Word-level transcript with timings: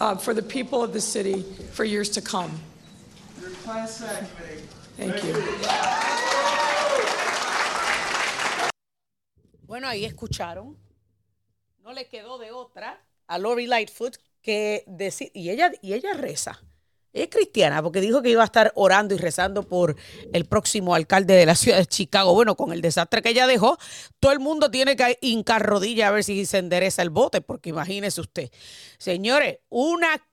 uh, 0.00 0.16
for 0.16 0.32
the 0.32 0.42
people 0.42 0.82
of 0.82 0.94
the 0.94 1.02
city 1.02 1.44
for 1.72 1.84
years 1.84 2.08
to 2.10 2.22
come. 2.22 2.50
Thank 4.96 5.22
you. 5.22 6.73
Bueno, 9.66 9.88
ahí 9.88 10.04
escucharon. 10.04 10.76
No 11.82 11.92
le 11.92 12.06
quedó 12.08 12.38
de 12.38 12.52
otra 12.52 13.02
a 13.26 13.38
Lori 13.38 13.66
Lightfoot 13.66 14.16
que 14.42 14.84
decir, 14.86 15.30
y 15.34 15.50
ella, 15.50 15.72
y 15.80 15.94
ella 15.94 16.12
reza. 16.12 16.62
es 17.14 17.28
cristiana 17.28 17.82
porque 17.82 18.00
dijo 18.00 18.20
que 18.20 18.28
iba 18.30 18.42
a 18.42 18.46
estar 18.46 18.72
orando 18.74 19.14
y 19.14 19.18
rezando 19.18 19.62
por 19.62 19.96
el 20.32 20.44
próximo 20.44 20.94
alcalde 20.94 21.34
de 21.34 21.46
la 21.46 21.54
ciudad 21.54 21.78
de 21.78 21.86
Chicago. 21.86 22.34
Bueno, 22.34 22.56
con 22.56 22.72
el 22.72 22.82
desastre 22.82 23.22
que 23.22 23.30
ella 23.30 23.46
dejó, 23.46 23.78
todo 24.20 24.32
el 24.32 24.40
mundo 24.40 24.70
tiene 24.70 24.96
que 24.96 25.18
hincar 25.22 25.62
rodilla 25.62 26.08
a 26.08 26.10
ver 26.10 26.24
si 26.24 26.44
se 26.44 26.58
endereza 26.58 27.02
el 27.02 27.10
bote, 27.10 27.40
porque 27.40 27.70
imagínese 27.70 28.20
usted. 28.20 28.50
Señores, 28.98 29.60
una, 29.70 30.26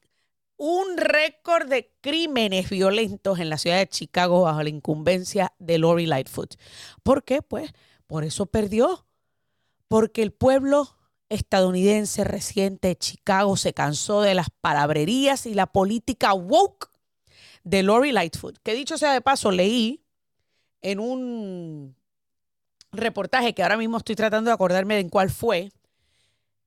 un 0.57 0.97
récord 0.97 1.69
de 1.69 1.93
crímenes 2.01 2.69
violentos 2.69 3.39
en 3.39 3.49
la 3.49 3.57
ciudad 3.57 3.77
de 3.77 3.87
Chicago 3.87 4.41
bajo 4.41 4.61
la 4.61 4.69
incumbencia 4.69 5.53
de 5.59 5.77
Lori 5.77 6.05
Lightfoot. 6.05 6.55
¿Por 7.03 7.23
qué? 7.23 7.41
Pues 7.41 7.71
por 8.07 8.25
eso 8.25 8.45
perdió 8.45 9.05
porque 9.91 10.21
el 10.21 10.31
pueblo 10.31 10.95
estadounidense 11.27 12.23
reciente 12.23 12.87
de 12.87 12.97
Chicago 12.97 13.57
se 13.57 13.73
cansó 13.73 14.21
de 14.21 14.33
las 14.33 14.49
palabrerías 14.49 15.45
y 15.45 15.53
la 15.53 15.67
política 15.67 16.33
woke 16.33 16.89
de 17.65 17.83
Lori 17.83 18.13
Lightfoot, 18.13 18.57
que 18.63 18.73
dicho 18.73 18.97
sea 18.97 19.11
de 19.11 19.19
paso, 19.19 19.51
leí 19.51 20.01
en 20.81 21.01
un 21.01 21.97
reportaje 22.93 23.53
que 23.53 23.63
ahora 23.63 23.75
mismo 23.75 23.97
estoy 23.97 24.15
tratando 24.15 24.49
de 24.49 24.53
acordarme 24.53 24.93
de 24.93 25.01
en 25.01 25.09
cuál 25.09 25.29
fue, 25.29 25.73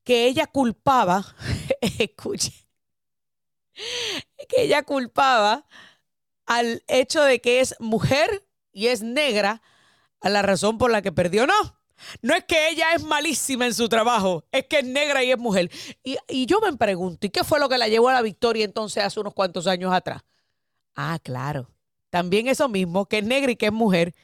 que 0.05 0.27
ella 0.27 0.47
culpaba, 0.47 1.25
escuche, 1.99 2.53
que 4.51 4.65
ella 4.65 4.83
culpaba 4.83 5.67
al 6.45 6.85
hecho 6.89 7.23
de 7.23 7.41
que 7.41 7.61
es 7.61 7.75
mujer 7.81 8.47
y 8.71 8.89
es 8.89 9.01
negra 9.03 9.63
a 10.21 10.29
la 10.29 10.43
razón 10.43 10.77
por 10.77 10.91
la 10.91 11.01
que 11.01 11.11
perdió. 11.11 11.47
No, 11.47 11.84
no 12.23 12.35
es 12.35 12.45
que 12.45 12.69
ella 12.69 12.93
es 12.95 13.03
malísima 13.03 13.67
en 13.67 13.75
su 13.75 13.89
trabajo, 13.89 14.45
es 14.53 14.67
que 14.67 14.81
es 14.81 14.85
negra 14.85 15.23
y 15.23 15.31
es 15.31 15.39
mujer. 15.39 15.71
Y, 16.03 16.47
yo 16.47 16.61
me 16.61 16.77
pregunto, 16.77 17.27
¿y 17.27 17.31
qué 17.31 17.45
fue 17.45 17.61
lo 17.61 17.69
que 17.69 17.79
la 17.79 17.89
llevó 17.89 18.09
a 18.09 18.15
la 18.15 18.23
victoria 18.23 18.65
entonces 18.65 19.03
hace 19.03 19.21
unos 19.21 19.35
cuantos 19.35 19.67
años 19.67 19.93
atrás? 19.93 20.23
Ah, 20.95 21.19
claro. 21.23 21.71
También 22.11 22.47
eso 22.47 22.69
mismo, 22.69 23.07
que 23.07 23.19
es 23.19 23.25
negra 23.25 23.51
y 23.53 23.57
que 23.57 23.67
es 23.67 23.73
mujer. 23.73 24.15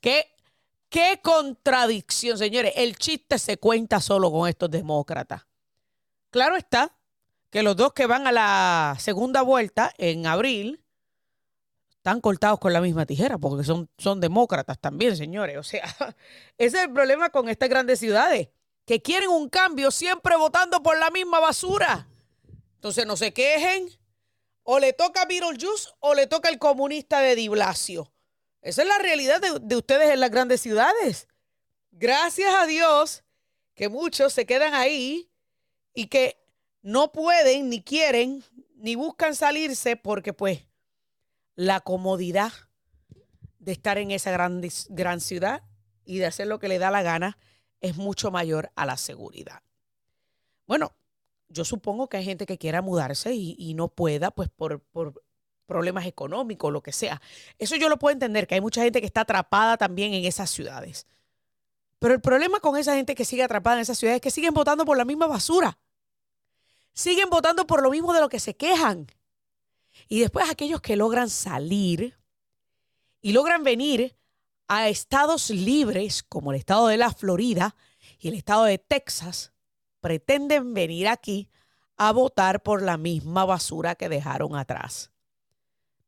¿Qué, 0.00 0.26
qué 0.88 1.20
contradicción, 1.22 2.36
señores. 2.36 2.72
El 2.76 2.96
chiste 2.96 3.38
se 3.38 3.56
cuenta 3.56 4.00
solo 4.00 4.30
con 4.30 4.48
estos 4.48 4.70
demócratas. 4.70 5.46
Claro 6.30 6.56
está 6.56 6.94
que 7.50 7.62
los 7.62 7.76
dos 7.76 7.92
que 7.92 8.06
van 8.06 8.26
a 8.26 8.32
la 8.32 8.96
segunda 8.98 9.42
vuelta 9.42 9.92
en 9.98 10.26
abril 10.26 10.84
están 12.00 12.22
cortados 12.22 12.58
con 12.58 12.72
la 12.72 12.80
misma 12.80 13.04
tijera, 13.04 13.36
porque 13.36 13.62
son, 13.62 13.90
son 13.98 14.20
demócratas 14.20 14.78
también, 14.78 15.18
señores. 15.18 15.58
O 15.58 15.62
sea, 15.62 15.84
ese 16.58 16.78
es 16.78 16.84
el 16.84 16.92
problema 16.92 17.28
con 17.28 17.50
estas 17.50 17.68
grandes 17.68 17.98
ciudades, 17.98 18.48
que 18.86 19.02
quieren 19.02 19.28
un 19.28 19.50
cambio 19.50 19.90
siempre 19.90 20.34
votando 20.36 20.82
por 20.82 20.98
la 20.98 21.10
misma 21.10 21.40
basura. 21.40 22.08
Entonces 22.76 23.04
no 23.04 23.18
se 23.18 23.34
quejen, 23.34 23.90
o 24.62 24.78
le 24.78 24.94
toca 24.94 25.26
Beetlejuice 25.26 25.90
o 26.00 26.14
le 26.14 26.26
toca 26.26 26.48
el 26.48 26.58
comunista 26.58 27.20
de 27.20 27.34
Di 27.34 27.48
Blasio. 27.48 28.10
Esa 28.62 28.80
es 28.80 28.88
la 28.88 28.98
realidad 28.98 29.38
de, 29.42 29.58
de 29.60 29.76
ustedes 29.76 30.08
en 30.08 30.20
las 30.20 30.30
grandes 30.30 30.62
ciudades. 30.62 31.28
Gracias 31.90 32.54
a 32.54 32.64
Dios 32.64 33.24
que 33.74 33.90
muchos 33.90 34.32
se 34.32 34.46
quedan 34.46 34.72
ahí 34.72 35.30
y 35.92 36.06
que 36.06 36.42
no 36.80 37.12
pueden, 37.12 37.68
ni 37.68 37.82
quieren, 37.82 38.42
ni 38.76 38.94
buscan 38.94 39.34
salirse 39.34 39.96
porque 39.96 40.32
pues 40.32 40.69
la 41.60 41.80
comodidad 41.80 42.54
de 43.58 43.72
estar 43.72 43.98
en 43.98 44.12
esa 44.12 44.30
gran, 44.30 44.62
gran 44.88 45.20
ciudad 45.20 45.62
y 46.06 46.16
de 46.16 46.24
hacer 46.24 46.46
lo 46.46 46.58
que 46.58 46.68
le 46.68 46.78
da 46.78 46.90
la 46.90 47.02
gana 47.02 47.36
es 47.82 47.98
mucho 47.98 48.30
mayor 48.30 48.72
a 48.76 48.86
la 48.86 48.96
seguridad. 48.96 49.60
Bueno, 50.66 50.94
yo 51.50 51.66
supongo 51.66 52.08
que 52.08 52.16
hay 52.16 52.24
gente 52.24 52.46
que 52.46 52.56
quiera 52.56 52.80
mudarse 52.80 53.34
y, 53.34 53.74
no 53.74 53.88
pueda, 53.88 54.30
pues 54.30 54.48
por, 54.48 54.80
por 54.80 55.22
problemas 55.66 56.06
económicos, 56.06 56.72
lo 56.72 56.82
que 56.82 56.92
sea. 56.92 57.20
Eso 57.58 57.76
yo 57.76 57.90
lo 57.90 57.98
puedo 57.98 58.14
entender, 58.14 58.46
que 58.46 58.54
hay 58.54 58.62
mucha 58.62 58.82
gente 58.82 59.00
que 59.00 59.06
está 59.06 59.20
atrapada 59.20 59.76
también 59.76 60.14
en 60.14 60.24
esas 60.24 60.48
ciudades. 60.48 61.06
Pero 61.98 62.14
el 62.14 62.22
problema 62.22 62.60
con 62.60 62.78
esa 62.78 62.94
gente 62.94 63.14
que 63.14 63.26
sigue 63.26 63.42
atrapada 63.42 63.76
en 63.76 63.82
esas 63.82 63.98
ciudades 63.98 64.16
es 64.16 64.22
que 64.22 64.30
siguen 64.30 64.54
votando 64.54 64.86
por 64.86 64.96
la 64.96 65.04
misma 65.04 65.26
basura. 65.26 65.76
Siguen 66.94 67.28
votando 67.28 67.66
por 67.66 67.82
lo 67.82 67.90
mismo 67.90 68.14
de 68.14 68.20
lo 68.22 68.30
que 68.30 68.40
se 68.40 68.56
quejan. 68.56 69.08
Y 70.08 70.20
después 70.20 70.48
aquellos 70.50 70.80
que 70.80 70.96
logran 70.96 71.30
salir 71.30 72.18
y 73.20 73.32
logran 73.32 73.62
venir 73.62 74.16
a 74.68 74.88
estados 74.88 75.50
libres 75.50 76.22
como 76.22 76.52
el 76.52 76.58
estado 76.58 76.88
de 76.88 76.96
la 76.96 77.10
Florida 77.10 77.74
y 78.18 78.28
el 78.28 78.34
estado 78.34 78.64
de 78.64 78.78
Texas, 78.78 79.52
pretenden 80.00 80.74
venir 80.74 81.08
aquí 81.08 81.48
a 81.96 82.12
votar 82.12 82.62
por 82.62 82.82
la 82.82 82.96
misma 82.96 83.44
basura 83.44 83.94
que 83.94 84.08
dejaron 84.08 84.56
atrás. 84.56 85.10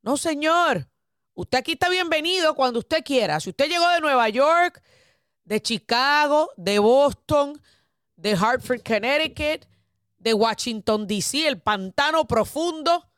No, 0.02 0.16
señor. 0.16 0.88
Usted 1.34 1.58
aquí 1.58 1.72
está 1.72 1.88
bienvenido 1.88 2.54
cuando 2.54 2.80
usted 2.80 3.02
quiera. 3.04 3.40
Si 3.40 3.50
usted 3.50 3.68
llegó 3.68 3.88
de 3.88 4.00
Nueva 4.00 4.28
York, 4.28 4.82
de 5.44 5.60
Chicago, 5.62 6.50
de 6.56 6.78
Boston, 6.78 7.60
de 8.16 8.32
Hartford, 8.32 8.82
Connecticut, 8.82 9.66
de 10.18 10.34
Washington, 10.34 11.06
D.C., 11.06 11.46
el 11.48 11.60
pantano 11.60 12.26
profundo, 12.26 13.11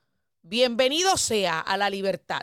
Bienvenido 0.47 1.17
sea 1.17 1.59
a 1.59 1.79
la 1.79 1.89
libertad. 1.89 2.43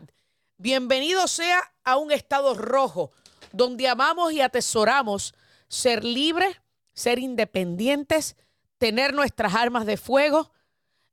Bienvenido 0.57 1.27
sea 1.27 1.61
a 1.83 1.97
un 1.97 2.11
estado 2.11 2.55
rojo 2.55 3.11
donde 3.51 3.87
amamos 3.87 4.33
y 4.33 4.41
atesoramos 4.41 5.35
ser 5.67 6.03
libres, 6.03 6.57
ser 6.93 7.19
independientes, 7.19 8.37
tener 8.79 9.13
nuestras 9.13 9.53
armas 9.53 9.85
de 9.85 9.97
fuego 9.97 10.51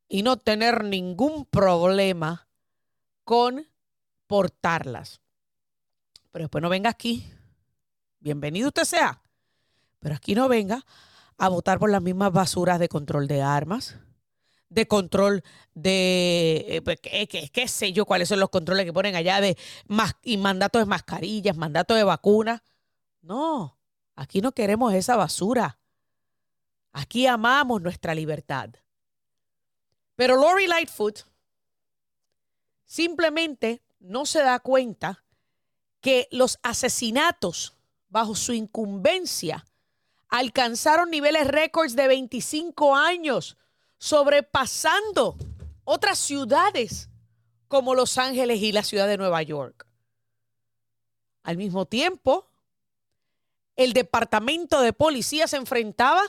y 0.09 0.23
no 0.23 0.39
tener 0.39 0.83
ningún 0.83 1.45
problema 1.45 2.49
con 3.23 3.67
portarlas. 4.27 5.21
Pero 6.33 6.45
después 6.45 6.62
no 6.62 6.71
venga 6.71 6.89
aquí. 6.89 7.31
Bienvenido 8.19 8.69
usted 8.69 8.85
sea. 8.85 9.21
Pero 9.99 10.15
aquí 10.15 10.35
no 10.35 10.49
venga 10.49 10.87
a 11.37 11.51
votar 11.51 11.79
por 11.79 11.91
las 11.91 12.01
mismas 12.01 12.33
basuras 12.33 12.79
de 12.81 12.89
control 12.89 13.29
de 13.29 13.43
armas, 13.43 13.99
de 14.69 14.87
control 14.87 15.43
de, 15.75 16.65
eh, 16.69 16.82
pues, 16.82 16.99
qué, 17.00 17.69
sé 17.69 17.93
yo, 17.93 18.05
cuáles 18.05 18.29
son 18.29 18.41
los 18.41 18.50
controles 18.50 18.85
que 18.85 18.93
ponen 18.93 19.17
allá 19.17 19.41
de 19.41 19.56
más, 19.87 20.17
y 20.23 20.37
mandatos 20.37 20.82
de 20.82 20.87
mascarillas, 20.87 21.56
mandatos 21.56 21.97
de 21.97 22.05
vacunas. 22.05 22.62
No, 23.23 23.79
aquí 24.15 24.41
no 24.41 24.53
queremos 24.53 24.93
esa 24.94 25.17
basura. 25.17 25.79
Aquí 26.93 27.26
amamos 27.26 27.81
nuestra 27.82 28.15
libertad. 28.15 28.70
Pero 30.17 30.37
Lori 30.37 30.67
Lightfoot 30.67 31.21
simplemente 32.85 33.82
no 34.00 34.26
se 34.26 34.41
da 34.41 34.59
cuenta 34.59 35.25
que 36.00 36.29
los 36.31 36.59
asesinatos 36.62 37.76
bajo 38.09 38.35
su 38.35 38.53
incumbencia 38.53 39.64
alcanzaron 40.29 41.11
niveles 41.11 41.47
récords 41.47 41.97
de 41.97 42.09
25 42.09 42.97
años, 42.97 43.56
sobrepasando 43.99 45.37
otras 45.85 46.19
ciudades 46.19 47.09
como 47.69 47.95
Los 47.95 48.19
Ángeles 48.19 48.61
y 48.62 48.73
la 48.73 48.83
ciudad 48.83 49.06
de 49.06 49.19
Nueva 49.19 49.43
York. 49.43 49.87
Al 51.43 51.56
mismo 51.56 51.87
tiempo, 51.87 52.47
el 53.77 53.93
departamento 53.93 54.81
de 54.81 54.93
policía 54.93 55.47
se 55.47 55.56
enfrentaba 55.56 56.23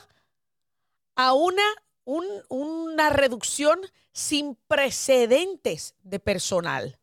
a 1.14 1.32
una, 1.32 1.64
una 2.04 3.10
reducción 3.10 3.80
sin 4.12 4.56
precedentes 4.66 5.94
de 6.02 6.20
personal 6.20 6.98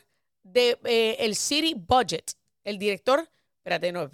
del 0.43 0.79
de, 0.83 1.17
eh, 1.19 1.35
City 1.35 1.75
Budget, 1.75 2.33
el 2.65 2.79
director, 2.79 3.29
espérate, 3.59 3.93
no, 3.93 4.05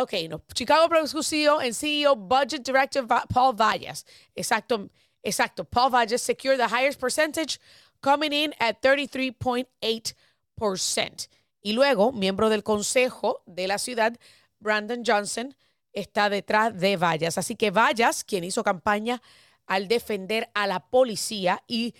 ok, 0.00 0.12
no, 0.28 0.42
Chicago 0.52 0.88
Public 0.88 1.24
CEO 1.24 1.60
and 1.60 1.72
CEO 1.72 2.16
Budget 2.16 2.64
Director 2.64 3.06
Paul 3.06 3.54
Vallas, 3.54 4.04
exacto, 4.34 4.90
exacto, 5.24 5.64
Paul 5.64 5.90
Vallas 5.90 6.22
secured 6.22 6.58
the 6.58 6.68
highest 6.68 7.00
percentage 7.00 7.58
coming 8.00 8.32
in 8.32 8.54
at 8.60 8.80
33.8%. 8.80 11.28
Y 11.62 11.72
luego, 11.72 12.12
miembro 12.12 12.48
del 12.50 12.62
consejo 12.62 13.42
de 13.46 13.66
la 13.66 13.78
ciudad, 13.78 14.16
Brandon 14.60 15.02
Johnson, 15.04 15.56
está 15.94 16.28
detrás 16.28 16.78
de 16.78 16.96
Vallas. 16.96 17.38
Así 17.38 17.56
que 17.56 17.70
Vallas, 17.70 18.22
quien 18.22 18.44
hizo 18.44 18.62
campaña 18.62 19.22
al 19.66 19.88
defender 19.88 20.50
a 20.54 20.66
la 20.66 20.90
policía 20.90 21.62
y 21.66 21.94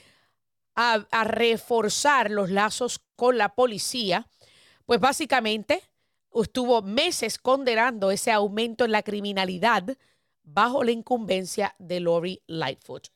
a, 0.74 1.06
reforzar 1.24 2.30
los 2.30 2.50
lazos 2.50 3.00
con 3.16 3.38
la 3.38 3.54
policía, 3.54 4.26
pues 4.86 5.00
básicamente 5.00 5.82
estuvo 6.34 6.82
meses 6.82 7.38
condenando 7.38 8.10
ese 8.10 8.32
aumento 8.32 8.84
en 8.84 8.92
la 8.92 9.02
criminalidad 9.02 9.96
bajo 10.42 10.84
la 10.84 10.90
incumbencia 10.90 11.74
de 11.78 12.00
Lori 12.00 12.42
Lightfoot. 12.46 13.13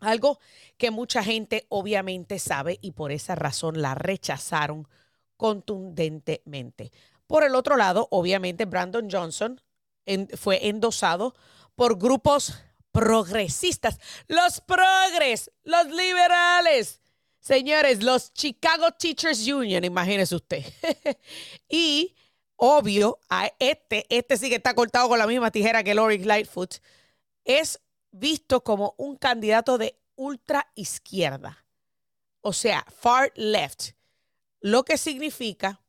Algo 0.00 0.40
que 0.76 0.90
mucha 0.90 1.22
gente 1.22 1.66
obviamente 1.68 2.38
sabe 2.38 2.78
y 2.80 2.92
por 2.92 3.12
esa 3.12 3.34
razón 3.34 3.80
la 3.82 3.94
rechazaron 3.94 4.88
contundentemente. 5.36 6.92
Por 7.26 7.44
el 7.44 7.54
otro 7.54 7.76
lado, 7.76 8.08
obviamente 8.10 8.64
Brandon 8.64 9.08
Johnson 9.10 9.60
fue 10.36 10.66
endosado 10.68 11.34
por 11.76 11.98
grupos 11.98 12.54
progresistas, 12.92 13.98
los 14.26 14.60
progres, 14.60 15.50
los 15.62 15.86
liberales. 15.86 17.00
Señores, 17.38 18.02
los 18.02 18.32
Chicago 18.34 18.90
Teachers 18.92 19.46
Union, 19.46 19.84
imagínese 19.84 20.34
usted. 20.34 20.64
y 21.68 22.14
obvio, 22.56 23.18
a 23.30 23.50
este, 23.58 24.06
este 24.10 24.36
sí 24.36 24.48
que 24.50 24.56
está 24.56 24.74
cortado 24.74 25.08
con 25.08 25.18
la 25.18 25.26
misma 25.26 25.50
tijera 25.50 25.82
que 25.82 25.94
Lori 25.94 26.18
Lightfoot, 26.18 26.74
es 27.44 27.80
visto 28.10 28.62
como 28.62 28.94
un 28.98 29.16
candidato 29.16 29.78
de 29.78 29.98
ultra 30.16 30.70
izquierda, 30.74 31.64
o 32.40 32.52
sea, 32.52 32.84
far 32.90 33.32
left 33.36 33.92
lo 34.60 34.84
que 34.84 34.98
significa 34.98 35.80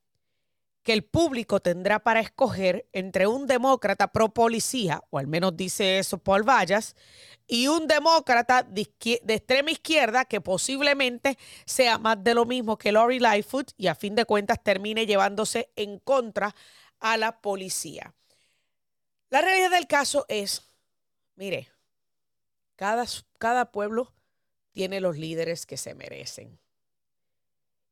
que 0.83 0.93
el 0.93 1.03
público 1.03 1.59
tendrá 1.59 1.99
para 1.99 2.21
escoger 2.21 2.87
entre 2.91 3.27
un 3.27 3.45
demócrata 3.45 4.11
pro 4.11 4.33
policía, 4.33 5.03
o 5.11 5.19
al 5.19 5.27
menos 5.27 5.55
dice 5.55 5.99
eso 5.99 6.17
Paul 6.17 6.47
Vallas, 6.47 6.95
y 7.45 7.67
un 7.67 7.87
demócrata 7.87 8.63
de, 8.63 8.89
extrema 9.27 9.71
izquierda 9.71 10.25
que 10.25 10.41
posiblemente 10.41 11.37
sea 11.65 11.97
más 11.97 12.23
de 12.23 12.33
lo 12.33 12.45
mismo 12.45 12.77
que 12.77 12.91
Lori 12.91 13.19
Lightfoot 13.19 13.71
y 13.77 13.87
a 13.87 13.95
fin 13.95 14.15
de 14.15 14.25
cuentas 14.25 14.63
termine 14.63 15.05
llevándose 15.05 15.71
en 15.75 15.99
contra 15.99 16.55
a 16.99 17.17
la 17.17 17.41
policía. 17.41 18.15
La 19.29 19.41
realidad 19.41 19.71
del 19.71 19.87
caso 19.87 20.25
es, 20.29 20.63
mire, 21.35 21.69
cada, 22.81 23.05
cada 23.37 23.71
pueblo 23.71 24.11
tiene 24.71 25.01
los 25.01 25.15
líderes 25.15 25.67
que 25.67 25.77
se 25.77 25.93
merecen. 25.93 26.59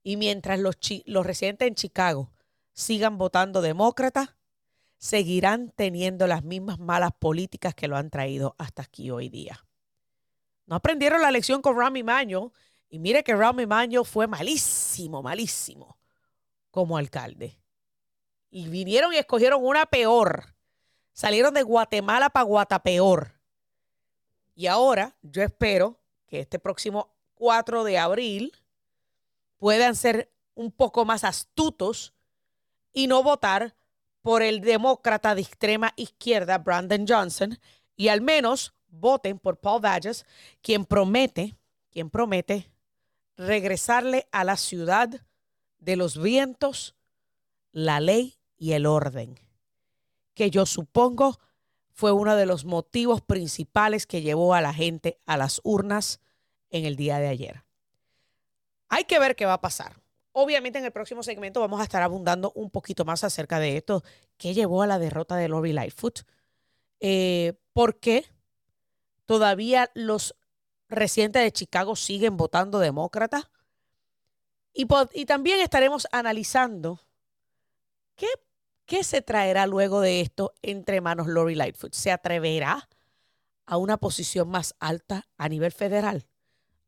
Y 0.01 0.17
mientras 0.17 0.60
los, 0.60 0.79
los 1.05 1.27
residentes 1.27 1.67
en 1.67 1.75
Chicago 1.75 2.31
sigan 2.74 3.19
votando 3.19 3.62
demócrata, 3.62 4.36
seguirán 4.98 5.69
teniendo 5.75 6.25
las 6.25 6.43
mismas 6.43 6.79
malas 6.79 7.12
políticas 7.19 7.75
que 7.75 7.88
lo 7.88 7.98
han 7.98 8.10
traído 8.10 8.55
hasta 8.58 8.81
aquí 8.81 9.12
hoy 9.12 9.29
día. 9.29 9.63
No 10.65 10.77
aprendieron 10.77 11.22
la 11.22 11.29
lección 11.29 11.62
con 11.62 11.77
Rami 11.77 12.01
Maño 12.01 12.51
y 12.89 12.98
mire 12.98 13.24
que 13.24 13.36
Rami 13.36 13.67
Maño 13.67 14.03
fue 14.03 14.25
malísimo, 14.25 15.22
malísimo 15.22 16.00
como 16.72 16.98
alcalde. 16.98 17.62
Y 18.50 18.67
vinieron 18.69 19.13
y 19.13 19.17
escogieron 19.17 19.63
una 19.63 19.86
peor. 19.86 20.55
Salieron 21.13 21.53
de 21.53 21.62
Guatemala 21.62 22.31
para 22.31 22.46
Guatapeor. 22.46 23.38
Y 24.60 24.68
ahora 24.68 25.16
yo 25.22 25.42
espero 25.42 25.98
que 26.28 26.42
este 26.42 26.60
próximo 26.60 27.16
4 27.36 27.86
de 27.86 27.98
abril 27.98 28.51
puedan 29.58 29.96
ser 29.96 30.30
un 30.54 30.70
poco 30.74 31.06
más 31.06 31.24
astutos 31.24 32.13
y 32.92 33.08
no 33.08 33.24
votar 33.24 33.74
por 34.22 34.42
el 34.42 34.60
demócrata 34.60 35.34
de 35.34 35.44
extrema 35.44 35.94
izquierda, 35.96 36.58
Brandon 36.58 37.06
Johnson, 37.08 37.58
y 37.96 38.10
al 38.10 38.20
menos 38.20 38.74
voten 38.89 39.39
por 39.39 39.62
Paul 39.62 39.80
Vallas, 39.80 40.25
quien 40.62 40.84
promete, 40.84 41.56
quien 41.89 42.10
promete 42.10 42.70
regresarle 43.38 44.28
a 44.30 44.44
la 44.44 44.58
ciudad 44.58 45.22
de 45.78 45.96
los 45.96 46.22
vientos 46.22 46.96
la 47.72 48.01
ley 48.01 48.36
y 48.58 48.74
el 48.74 48.86
orden. 48.86 49.39
que 50.34 50.51
yo 50.51 50.66
supongo 50.66 51.39
fue 52.00 52.13
uno 52.13 52.38
de 52.38 52.46
los 52.46 52.63
motivos 52.63 53.20
principales 53.20 54.08
que 54.08 54.22
llevó 54.22 54.53
a 54.53 54.62
la 54.62 54.74
gente 54.74 55.20
a 55.25 55.36
las 55.36 55.60
urnas 55.65 56.22
en 56.70 56.86
el 56.86 56.96
día 56.96 57.20
de 57.20 57.27
ayer. 57.27 57.65
Hay 58.88 59.03
que 59.03 59.20
ver 59.20 59.36
qué 59.36 59.46
va 59.46 59.56
a 59.56 59.60
pasar. 59.60 60.01
Obviamente 60.32 60.79
en 60.79 60.86
el 60.86 60.94
próximo 60.94 61.24
segmento 61.24 61.60
vamos 61.60 61.82
a 61.82 61.84
estar 61.84 62.01
abundando 62.01 62.53
un 62.56 62.70
poquito 62.70 63.03
más 63.03 63.25
acerca 63.25 63.60
de 63.60 63.75
esto, 63.75 64.01
qué 64.38 64.53
llevó 64.53 64.82
a 64.82 64.88
la 64.88 64.98
derrota 64.98 65.36
de 65.36 65.50
Lori 65.50 65.74
Lightfoot, 65.74 66.22
eh, 67.01 67.60
por 67.74 68.00
qué 68.00 68.25
todavía 69.25 69.91
los 69.94 70.38
residentes 70.88 71.44
de 71.44 71.51
Chicago 71.51 71.98
siguen 71.98 72.38
votando 72.38 72.79
demócrata. 72.79 73.51
Y, 74.72 74.88
y 75.12 75.25
también 75.25 75.60
estaremos 75.60 76.08
analizando 76.13 77.01
qué, 78.15 78.29
qué 78.89 79.03
se 79.03 79.22
traerá 79.22 79.67
luego 79.67 80.01
de 80.01 80.19
esto 80.19 80.55
entre 80.63 81.00
manos 81.00 81.27
Lori 81.27 81.53
Lightfoot. 81.53 81.93
¿Se 81.93 82.12
atreverá 82.12 82.89
a 83.67 83.77
una 83.77 83.98
posición 83.98 84.50
más 84.50 84.75
alta 84.79 85.27
a 85.38 85.48
nivel 85.48 85.72
federal? 85.72 86.27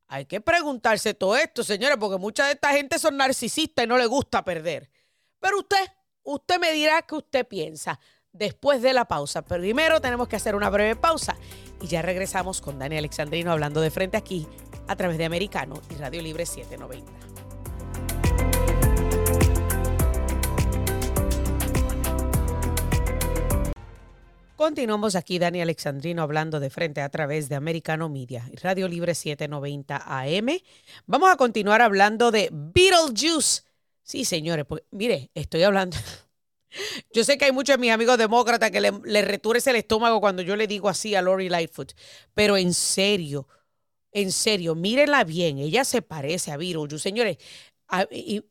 Hay 0.08 0.26
que 0.26 0.42
preguntarse 0.42 1.14
todo 1.14 1.38
esto, 1.38 1.64
señores, 1.64 1.98
porque 1.98 2.18
mucha 2.18 2.48
de 2.48 2.54
esta 2.54 2.72
gente 2.72 2.98
son 2.98 3.18
narcisistas 3.18 3.86
y 3.86 3.88
no 3.88 4.00
le 4.00 4.08
gusta 4.08 4.44
perder. 4.44 4.90
Pero 5.40 5.60
usted, 5.60 5.86
usted 6.24 6.60
me 6.60 6.74
dirá 6.74 7.04
qué 7.04 7.16
usted 7.16 7.48
piensa 7.48 8.00
después 8.34 8.82
de 8.82 8.94
la 8.94 9.06
pausa. 9.06 9.44
Pero 9.44 9.62
primero 9.62 10.02
tenemos 10.02 10.28
que 10.28 10.36
hacer 10.36 10.56
una 10.56 10.72
breve 10.72 10.96
pausa 10.96 11.38
y 11.82 11.88
ya 11.88 12.02
regresamos 12.02 12.62
con 12.62 12.80
Dani 12.80 12.98
Alexandrino 12.98 13.52
hablando 13.52 13.80
de 13.80 13.92
frente 13.92 14.18
aquí 14.18 14.48
a 14.88 14.96
través 14.96 15.20
de 15.20 15.26
Americano 15.26 15.80
y 15.92 15.96
Radio 15.96 16.24
Libre 16.24 16.48
790. 16.48 17.31
Continuamos 24.62 25.16
aquí, 25.16 25.40
Dani 25.40 25.60
Alexandrino, 25.60 26.22
hablando 26.22 26.60
de 26.60 26.70
frente 26.70 27.02
a 27.02 27.10
través 27.10 27.50
de 27.50 27.56
Americano 27.56 28.10
Media 28.10 28.48
y 28.54 28.58
Radio 28.58 28.88
Libre 28.88 29.16
790 29.16 30.04
AM. 30.06 30.50
Vamos 31.08 31.32
a 31.32 31.36
continuar 31.36 31.82
hablando 31.82 32.30
de 32.30 32.48
Beetlejuice. 32.52 33.64
Sí, 34.04 34.24
señores, 34.24 34.66
pues 34.70 34.84
mire, 34.92 35.32
estoy 35.34 35.64
hablando. 35.64 35.98
Yo 37.12 37.24
sé 37.24 37.40
que 37.40 37.46
hay 37.46 37.52
muchos 37.52 37.74
de 37.74 37.80
mis 37.80 37.90
amigos 37.90 38.20
demócratas 38.20 38.70
que 38.70 38.82
le, 38.82 38.92
le 39.04 39.22
el 39.22 39.76
estómago 39.76 40.22
cuando 40.22 40.44
yo 40.44 40.56
le 40.56 40.68
digo 40.68 40.90
así 40.90 41.16
a 41.16 41.24
Lori 41.24 41.50
Lightfoot, 41.50 41.94
pero 42.36 42.56
en 42.56 42.76
serio, 42.76 43.48
en 44.12 44.32
serio, 44.32 44.76
mírenla 44.76 45.24
bien, 45.24 45.58
ella 45.58 45.84
se 45.86 46.04
parece 46.04 46.52
a 46.52 46.58
Beetlejuice. 46.58 47.00
Señores, 47.00 47.38
y, 48.12 48.44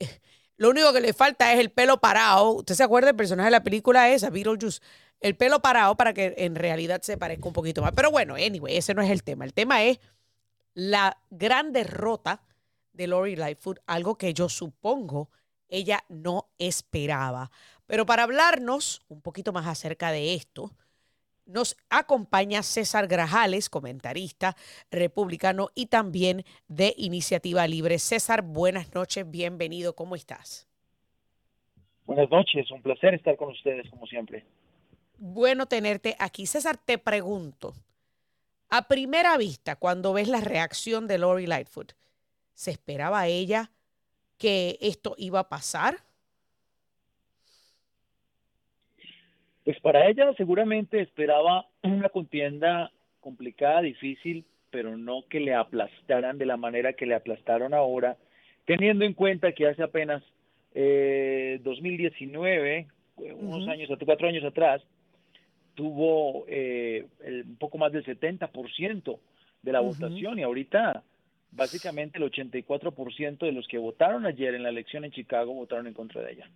lo 0.56 0.70
único 0.70 0.92
que 0.92 1.00
le 1.00 1.12
falta 1.12 1.52
es 1.54 1.60
el 1.60 1.70
pelo 1.70 2.00
parado. 2.00 2.50
¿Usted 2.50 2.74
se 2.74 2.82
acuerda 2.82 3.06
del 3.06 3.16
personaje 3.16 3.46
de 3.46 3.52
la 3.52 3.62
película 3.62 4.10
esa, 4.10 4.28
Beetlejuice? 4.28 4.80
El 5.20 5.36
pelo 5.36 5.60
parado 5.60 5.96
para 5.96 6.12
que 6.12 6.34
en 6.38 6.54
realidad 6.54 7.02
se 7.02 7.18
parezca 7.18 7.46
un 7.46 7.52
poquito 7.52 7.82
más. 7.82 7.92
Pero 7.92 8.10
bueno, 8.10 8.34
anyway, 8.34 8.76
ese 8.76 8.94
no 8.94 9.02
es 9.02 9.10
el 9.10 9.22
tema. 9.22 9.44
El 9.44 9.54
tema 9.54 9.82
es 9.82 10.00
la 10.74 11.18
gran 11.30 11.72
derrota 11.72 12.42
de 12.92 13.06
Lori 13.06 13.36
Lightfoot, 13.36 13.80
algo 13.86 14.16
que 14.16 14.34
yo 14.34 14.48
supongo 14.48 15.30
ella 15.68 16.04
no 16.08 16.48
esperaba. 16.58 17.50
Pero 17.86 18.06
para 18.06 18.24
hablarnos 18.24 19.02
un 19.08 19.20
poquito 19.22 19.52
más 19.52 19.66
acerca 19.66 20.10
de 20.10 20.34
esto, 20.34 20.70
nos 21.46 21.76
acompaña 21.88 22.62
César 22.62 23.08
Grajales, 23.08 23.70
comentarista 23.70 24.56
republicano 24.90 25.68
y 25.74 25.86
también 25.86 26.44
de 26.68 26.94
Iniciativa 26.96 27.66
Libre. 27.66 27.98
César, 27.98 28.42
buenas 28.42 28.94
noches, 28.94 29.28
bienvenido, 29.28 29.94
¿cómo 29.94 30.14
estás? 30.14 30.68
Buenas 32.06 32.30
noches, 32.30 32.70
un 32.70 32.82
placer 32.82 33.14
estar 33.14 33.36
con 33.36 33.50
ustedes 33.50 33.88
como 33.90 34.06
siempre 34.06 34.44
bueno 35.20 35.66
tenerte 35.66 36.16
aquí. 36.18 36.46
César, 36.46 36.76
te 36.76 36.98
pregunto, 36.98 37.74
a 38.70 38.88
primera 38.88 39.36
vista, 39.36 39.76
cuando 39.76 40.12
ves 40.12 40.28
la 40.28 40.40
reacción 40.40 41.06
de 41.06 41.18
Lori 41.18 41.46
Lightfoot, 41.46 41.92
¿se 42.54 42.70
esperaba 42.70 43.26
ella 43.28 43.70
que 44.38 44.78
esto 44.80 45.14
iba 45.18 45.40
a 45.40 45.48
pasar? 45.48 45.96
Pues 49.64 49.78
para 49.80 50.08
ella 50.08 50.32
seguramente 50.36 51.00
esperaba 51.00 51.66
una 51.82 52.08
contienda 52.08 52.90
complicada, 53.20 53.82
difícil, 53.82 54.44
pero 54.70 54.96
no 54.96 55.24
que 55.28 55.40
le 55.40 55.54
aplastaran 55.54 56.38
de 56.38 56.46
la 56.46 56.56
manera 56.56 56.94
que 56.94 57.06
le 57.06 57.14
aplastaron 57.14 57.74
ahora, 57.74 58.16
teniendo 58.64 59.04
en 59.04 59.14
cuenta 59.14 59.52
que 59.52 59.68
hace 59.68 59.82
apenas 59.82 60.22
eh, 60.74 61.60
2019, 61.62 62.86
unos 63.16 63.68
años, 63.68 63.90
cuatro 64.04 64.28
años 64.28 64.44
atrás, 64.44 64.82
tuvo 65.80 66.44
eh, 66.46 67.06
un 67.24 67.56
poco 67.56 67.78
más 67.78 67.90
del 67.90 68.04
70% 68.04 69.18
de 69.62 69.72
la 69.72 69.80
votación 69.80 70.38
y 70.38 70.42
ahorita 70.42 71.02
básicamente 71.52 72.18
el 72.18 72.30
84% 72.30 73.38
de 73.38 73.52
los 73.52 73.66
que 73.66 73.78
votaron 73.78 74.26
ayer 74.26 74.54
en 74.54 74.62
la 74.62 74.68
elección 74.68 75.06
en 75.06 75.10
Chicago 75.10 75.54
votaron 75.54 75.86
en 75.86 75.94
contra 75.94 76.20
de 76.20 76.32
ella. 76.32 76.50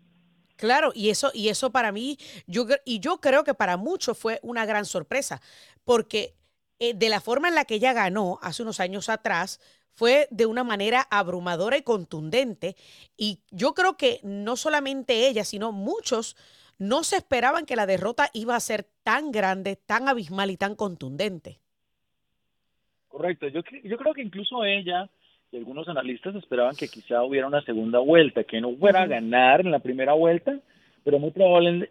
Claro, 0.56 0.92
y 0.94 1.08
eso, 1.08 1.30
y 1.32 1.48
eso 1.48 1.72
para 1.72 1.90
mí, 1.90 2.18
yo, 2.46 2.66
y 2.84 3.00
yo 3.00 3.16
creo 3.22 3.44
que 3.44 3.54
para 3.54 3.78
muchos 3.78 4.18
fue 4.18 4.40
una 4.42 4.66
gran 4.66 4.84
sorpresa, 4.84 5.40
porque 5.84 6.34
eh, 6.78 6.92
de 6.92 7.08
la 7.08 7.22
forma 7.22 7.48
en 7.48 7.54
la 7.54 7.64
que 7.64 7.76
ella 7.76 7.94
ganó 7.94 8.38
hace 8.42 8.62
unos 8.62 8.78
años 8.78 9.08
atrás, 9.08 9.58
fue 9.90 10.28
de 10.30 10.44
una 10.44 10.64
manera 10.64 11.08
abrumadora 11.10 11.78
y 11.78 11.82
contundente. 11.82 12.76
Y 13.16 13.40
yo 13.50 13.72
creo 13.72 13.96
que 13.96 14.20
no 14.22 14.56
solamente 14.56 15.28
ella, 15.28 15.44
sino 15.44 15.72
muchos 15.72 16.36
no 16.78 17.04
se 17.04 17.16
esperaban 17.16 17.66
que 17.66 17.76
la 17.76 17.86
derrota 17.86 18.30
iba 18.32 18.56
a 18.56 18.60
ser 18.60 18.84
tan 19.02 19.30
grande, 19.30 19.76
tan 19.76 20.08
abismal 20.08 20.50
y 20.50 20.56
tan 20.56 20.74
contundente. 20.74 21.58
Correcto, 23.08 23.48
yo, 23.48 23.60
yo 23.84 23.96
creo 23.96 24.14
que 24.14 24.22
incluso 24.22 24.64
ella 24.64 25.08
y 25.54 25.56
algunos 25.56 25.88
analistas 25.88 26.34
esperaban 26.34 26.74
que 26.74 26.88
quizá 26.88 27.22
hubiera 27.22 27.46
una 27.46 27.62
segunda 27.62 28.00
vuelta, 28.00 28.42
que 28.42 28.60
no 28.60 28.74
fuera 28.74 29.02
a 29.02 29.06
ganar 29.06 29.60
en 29.60 29.70
la 29.70 29.78
primera 29.78 30.12
vuelta, 30.12 30.58
pero 31.04 31.20
muy, 31.20 31.30
probable, 31.30 31.88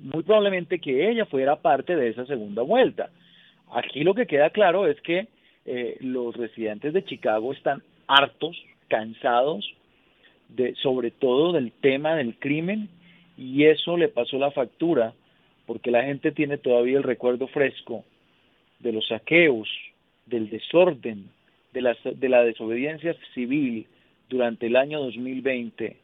muy 0.00 0.22
probablemente 0.22 0.78
que 0.78 1.10
ella 1.10 1.26
fuera 1.26 1.56
parte 1.56 1.96
de 1.96 2.08
esa 2.08 2.24
segunda 2.24 2.62
vuelta. 2.62 3.10
Aquí 3.72 4.04
lo 4.04 4.14
que 4.14 4.26
queda 4.26 4.48
claro 4.50 4.86
es 4.86 4.98
que 5.02 5.28
eh, 5.66 5.98
los 6.00 6.34
residentes 6.34 6.94
de 6.94 7.04
Chicago 7.04 7.52
están 7.52 7.82
hartos, 8.06 8.56
cansados, 8.88 9.70
de, 10.48 10.74
sobre 10.76 11.10
todo 11.10 11.52
del 11.52 11.72
tema 11.72 12.14
del 12.14 12.38
crimen 12.38 12.88
y 13.36 13.64
eso 13.64 13.96
le 13.96 14.08
pasó 14.08 14.38
la 14.38 14.50
factura 14.50 15.14
porque 15.66 15.90
la 15.90 16.04
gente 16.04 16.32
tiene 16.32 16.58
todavía 16.58 16.98
el 16.98 17.02
recuerdo 17.02 17.48
fresco 17.48 18.04
de 18.78 18.92
los 18.92 19.06
saqueos, 19.08 19.68
del 20.26 20.50
desorden, 20.50 21.30
de 21.72 21.82
la, 21.82 21.96
de 22.04 22.28
la 22.28 22.42
desobediencia 22.42 23.16
civil 23.34 23.86
durante 24.28 24.66
el 24.66 24.76
año 24.76 25.00
2020, 25.00 25.96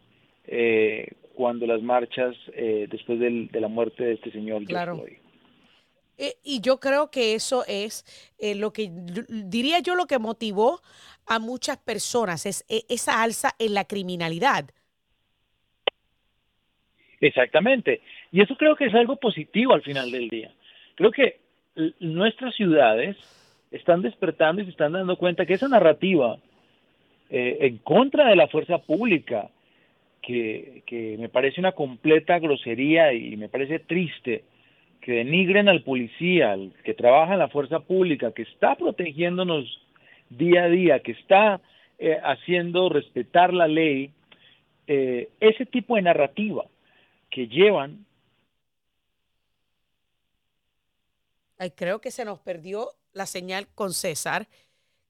eh, 0.46 1.08
cuando 1.34 1.66
las 1.66 1.82
marchas 1.82 2.36
eh, 2.54 2.86
después 2.90 3.18
del, 3.18 3.48
de 3.48 3.60
la 3.60 3.68
muerte 3.68 4.04
de 4.04 4.14
este 4.14 4.30
señor 4.30 4.64
claro. 4.64 5.04
Eh, 6.18 6.36
y 6.42 6.60
yo 6.60 6.80
creo 6.80 7.10
que 7.10 7.34
eso 7.34 7.64
es 7.66 8.04
eh, 8.38 8.54
lo 8.54 8.74
que 8.74 8.90
diría 8.92 9.78
yo 9.78 9.94
lo 9.94 10.06
que 10.06 10.18
motivó 10.18 10.82
a 11.26 11.38
muchas 11.38 11.78
personas, 11.78 12.44
es 12.44 12.64
esa 12.68 13.22
alza 13.22 13.54
en 13.58 13.72
la 13.72 13.84
criminalidad 13.84 14.70
Exactamente. 17.20 18.00
Y 18.32 18.40
eso 18.40 18.56
creo 18.56 18.76
que 18.76 18.86
es 18.86 18.94
algo 18.94 19.16
positivo 19.16 19.74
al 19.74 19.82
final 19.82 20.10
del 20.10 20.28
día. 20.28 20.50
Creo 20.94 21.10
que 21.10 21.38
nuestras 22.00 22.54
ciudades 22.54 23.16
están 23.70 24.02
despertando 24.02 24.62
y 24.62 24.64
se 24.64 24.70
están 24.70 24.92
dando 24.92 25.16
cuenta 25.16 25.46
que 25.46 25.54
esa 25.54 25.68
narrativa 25.68 26.38
eh, 27.30 27.58
en 27.60 27.78
contra 27.78 28.28
de 28.28 28.36
la 28.36 28.48
fuerza 28.48 28.78
pública, 28.78 29.50
que, 30.22 30.82
me 31.18 31.28
parece 31.28 31.60
una 31.60 31.72
completa 31.72 32.38
grosería 32.38 33.12
y 33.12 33.36
me 33.36 33.48
parece 33.48 33.78
triste, 33.78 34.44
que 35.00 35.12
denigren 35.12 35.68
al 35.68 35.82
policía, 35.82 36.52
al 36.52 36.72
que 36.84 36.94
trabaja 36.94 37.34
en 37.34 37.38
la 37.38 37.48
fuerza 37.48 37.80
pública, 37.80 38.32
que 38.32 38.42
está 38.42 38.74
protegiéndonos 38.74 39.80
día 40.28 40.64
a 40.64 40.68
día, 40.68 41.00
que 41.00 41.12
está 41.12 41.60
eh, 41.98 42.18
haciendo 42.22 42.88
respetar 42.88 43.54
la 43.54 43.66
ley, 43.66 44.10
eh, 44.86 45.28
ese 45.40 45.66
tipo 45.66 45.96
de 45.96 46.02
narrativa 46.02 46.64
que 47.30 47.46
llevan. 47.46 48.06
Ay, 51.58 51.70
creo 51.72 52.00
que 52.00 52.10
se 52.10 52.24
nos 52.24 52.38
perdió 52.40 52.92
la 53.12 53.26
señal 53.26 53.68
con 53.74 53.92
César. 53.92 54.48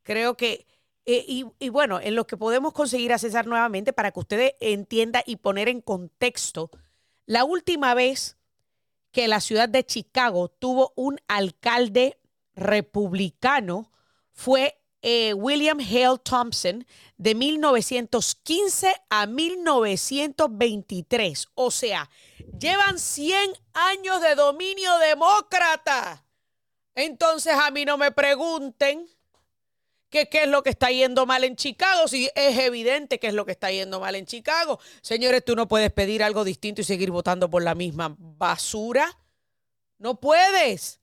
Creo 0.03 0.37
que, 0.37 0.67
eh, 1.07 1.25
y, 1.27 1.47
y, 1.59 1.69
bueno, 1.69 2.01
en 2.01 2.15
lo 2.15 2.27
que 2.27 2.37
podemos 2.37 2.73
conseguir 2.73 3.13
a 3.13 3.19
César 3.19 3.47
nuevamente 3.47 3.93
para 3.93 4.11
que 4.11 4.21
ustedes 4.21 4.55
entiendan 4.61 5.23
y 5.27 5.37
poner 5.37 5.69
en 5.69 5.81
contexto, 5.81 6.71
la 7.27 7.45
última 7.45 7.95
vez 7.95 8.37
que 9.13 9.29
la 9.29 9.41
ciudad 9.41 9.69
de 9.69 9.85
Chicago 9.85 10.49
tuvo 10.49 10.93
un 10.97 11.21
alcalde 11.29 12.19
republicano 12.55 13.91
fue 14.33 14.80
eh, 15.03 15.35
William 15.35 15.81
Hale 15.81 16.19
Thompson 16.23 16.87
de 17.17 17.35
1915 17.35 18.95
a 19.09 19.27
1923. 19.27 21.49
O 21.55 21.71
sea, 21.71 22.11
llevan 22.59 22.99
100 22.99 23.53
años 23.73 24.21
de 24.21 24.35
dominio 24.35 24.99
demócrata. 24.99 26.25
Entonces 26.95 27.55
a 27.55 27.71
mí 27.71 27.85
no 27.85 27.99
me 27.99 28.11
pregunten 28.11 29.09
qué 30.11 30.29
es 30.33 30.49
lo 30.49 30.63
que 30.63 30.71
está 30.71 30.91
yendo 30.91 31.25
mal 31.25 31.45
en 31.45 31.57
Chicago, 31.57 32.09
si 32.09 32.29
es 32.35 32.59
evidente 32.59 33.21
que 33.21 33.29
es 33.29 33.35
lo 33.35 33.47
que 33.47 33.53
está 33.53 33.71
yendo 33.71 34.01
mal 34.01 34.17
en 34.17 34.27
Chicago. 34.27 34.81
Señores, 35.01 35.45
tú 35.45 35.55
no 35.55 35.69
puedes 35.69 35.93
pedir 35.93 36.23
algo 36.23 36.45
distinto 36.45 36.81
y 36.81 36.85
seguir 36.85 37.11
votando 37.11 37.49
por 37.49 37.63
la 37.63 37.75
misma 37.75 38.15
basura. 38.19 39.17
No 39.99 40.19
puedes. 40.19 41.01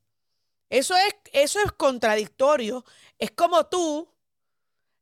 Eso 0.70 0.96
es, 0.98 1.16
eso 1.32 1.60
es 1.62 1.72
contradictorio. 1.72 2.84
Es 3.18 3.32
como 3.32 3.66
tú, 3.66 4.08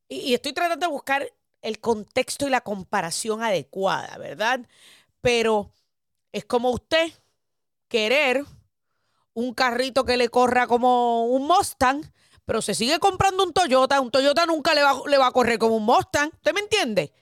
y, 0.08 0.34
estoy 0.34 0.52
tratando 0.52 0.86
de 0.86 0.92
buscar 0.92 1.32
el 1.62 1.80
contexto 1.80 2.46
y 2.46 2.50
la 2.50 2.60
comparación 2.60 3.42
adecuada, 3.42 4.16
¿verdad? 4.18 4.60
Pero 5.20 5.72
es 6.32 6.44
como 6.44 6.70
usted 6.70 7.12
querer 7.88 8.44
un 9.34 9.52
carrito 9.54 10.04
que 10.04 10.16
le 10.16 10.28
corra 10.28 10.66
como 10.66 11.26
un 11.26 11.46
Mustang, 11.46 12.02
pero 12.44 12.62
se 12.62 12.74
sigue 12.74 12.98
comprando 12.98 13.44
un 13.44 13.52
Toyota. 13.52 14.00
Un 14.00 14.10
Toyota 14.10 14.46
nunca 14.46 14.74
le 14.74 14.82
va, 14.82 14.94
le 15.06 15.18
va 15.18 15.26
a 15.26 15.32
correr 15.32 15.58
como 15.58 15.76
un 15.76 15.84
Mustang. 15.84 16.30
¿Usted 16.32 16.54
me 16.54 16.60
entiende? 16.60 17.12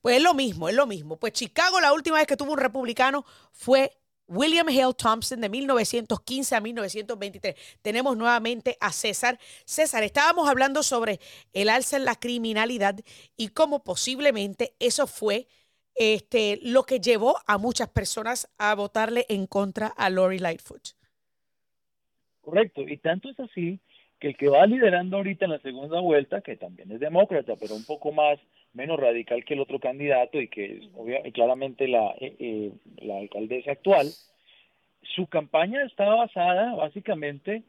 Pues 0.00 0.16
es 0.16 0.22
lo 0.22 0.34
mismo, 0.34 0.68
es 0.68 0.74
lo 0.74 0.86
mismo. 0.86 1.16
Pues 1.16 1.32
Chicago, 1.32 1.80
la 1.80 1.92
última 1.92 2.16
vez 2.16 2.26
que 2.26 2.36
tuvo 2.36 2.52
un 2.52 2.58
republicano 2.58 3.24
fue 3.52 3.96
William 4.26 4.68
Hale 4.68 4.94
Thompson 4.94 5.40
de 5.40 5.48
1915 5.48 6.54
a 6.54 6.60
1923. 6.60 7.54
Tenemos 7.82 8.16
nuevamente 8.16 8.76
a 8.80 8.92
César. 8.92 9.38
César, 9.64 10.02
estábamos 10.02 10.48
hablando 10.48 10.82
sobre 10.82 11.20
el 11.52 11.68
alza 11.68 11.96
en 11.96 12.04
la 12.04 12.16
criminalidad 12.16 12.96
y 13.36 13.48
cómo 13.48 13.84
posiblemente 13.84 14.74
eso 14.78 15.06
fue 15.06 15.46
este, 15.94 16.58
lo 16.62 16.84
que 16.84 17.00
llevó 17.00 17.36
a 17.46 17.58
muchas 17.58 17.88
personas 17.88 18.48
a 18.58 18.74
votarle 18.74 19.26
en 19.28 19.46
contra 19.46 19.88
a 19.88 20.10
Lori 20.10 20.38
Lightfoot. 20.38 20.88
Correcto, 22.40 22.82
y 22.82 22.98
tanto 22.98 23.30
es 23.30 23.40
así 23.40 23.80
que 24.18 24.28
el 24.28 24.36
que 24.36 24.48
va 24.48 24.66
liderando 24.66 25.16
ahorita 25.16 25.44
en 25.44 25.50
la 25.52 25.58
segunda 25.58 26.00
vuelta, 26.00 26.40
que 26.40 26.56
también 26.56 26.90
es 26.92 27.00
demócrata, 27.00 27.54
pero 27.60 27.74
un 27.74 27.84
poco 27.84 28.12
más 28.12 28.38
menos 28.72 28.98
radical 28.98 29.44
que 29.44 29.54
el 29.54 29.60
otro 29.60 29.78
candidato 29.78 30.40
y 30.40 30.48
que 30.48 30.78
es 30.78 30.88
obvia, 30.96 31.22
claramente 31.32 31.86
la, 31.88 32.14
eh, 32.20 32.34
eh, 32.38 32.72
la 33.02 33.18
alcaldesa 33.18 33.72
actual, 33.72 34.06
su 35.02 35.26
campaña 35.26 35.82
estaba 35.84 36.16
basada 36.16 36.74
básicamente 36.74 37.62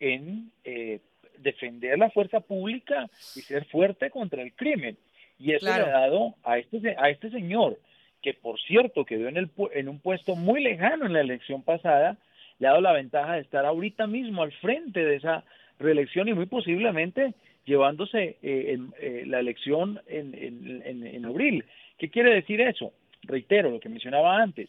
en 0.00 0.50
eh, 0.64 1.00
defender 1.38 1.98
la 1.98 2.10
fuerza 2.10 2.40
pública 2.40 3.08
y 3.36 3.40
ser 3.40 3.64
fuerte 3.66 4.10
contra 4.10 4.42
el 4.42 4.52
crimen. 4.54 4.96
Y 5.38 5.52
eso 5.52 5.66
Claro. 5.66 5.86
le 5.86 5.92
ha 5.92 6.00
dado 6.00 6.34
a 6.42 6.58
este, 6.58 6.94
a 6.98 7.08
este 7.08 7.30
señor, 7.30 7.78
que 8.20 8.34
por 8.34 8.60
cierto 8.60 9.04
quedó 9.06 9.28
en, 9.28 9.38
el, 9.38 9.50
en 9.72 9.88
un 9.88 9.98
puesto 10.00 10.36
muy 10.36 10.62
lejano 10.62 11.06
en 11.06 11.14
la 11.14 11.20
elección 11.20 11.62
pasada, 11.62 12.18
le 12.58 12.66
ha 12.66 12.70
dado 12.70 12.82
la 12.82 12.92
ventaja 12.92 13.34
de 13.34 13.40
estar 13.40 13.64
ahorita 13.64 14.06
mismo 14.06 14.42
al 14.42 14.52
frente 14.52 15.02
de 15.02 15.16
esa 15.16 15.44
reelección 15.80 16.28
y 16.28 16.34
muy 16.34 16.46
posiblemente 16.46 17.34
llevándose 17.64 18.38
eh, 18.42 18.72
en, 18.74 18.92
eh, 19.00 19.24
la 19.26 19.40
elección 19.40 20.00
en, 20.06 20.34
en, 20.34 21.06
en, 21.06 21.24
abril. 21.24 21.64
¿Qué 21.98 22.08
quiere 22.10 22.34
decir 22.34 22.60
eso? 22.60 22.92
Reitero 23.22 23.70
lo 23.70 23.80
que 23.80 23.88
mencionaba 23.88 24.40
antes, 24.40 24.68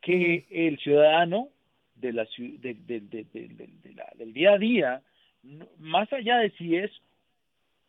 que 0.00 0.46
el 0.50 0.78
ciudadano 0.78 1.48
de 1.94 2.12
la, 2.12 2.26
de, 2.38 2.74
de- 2.74 3.00
del 4.16 4.32
día 4.32 4.52
a 4.54 4.58
día, 4.58 5.02
más 5.78 6.12
allá 6.12 6.38
de 6.38 6.50
si 6.52 6.76
es 6.76 6.90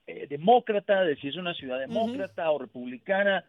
eh, 0.07 0.27
demócrata, 0.29 1.03
de 1.03 1.15
si 1.17 1.29
es 1.29 1.35
una 1.35 1.53
ciudad 1.53 1.79
demócrata 1.79 2.49
o 2.51 2.59
republicana, 2.59 3.43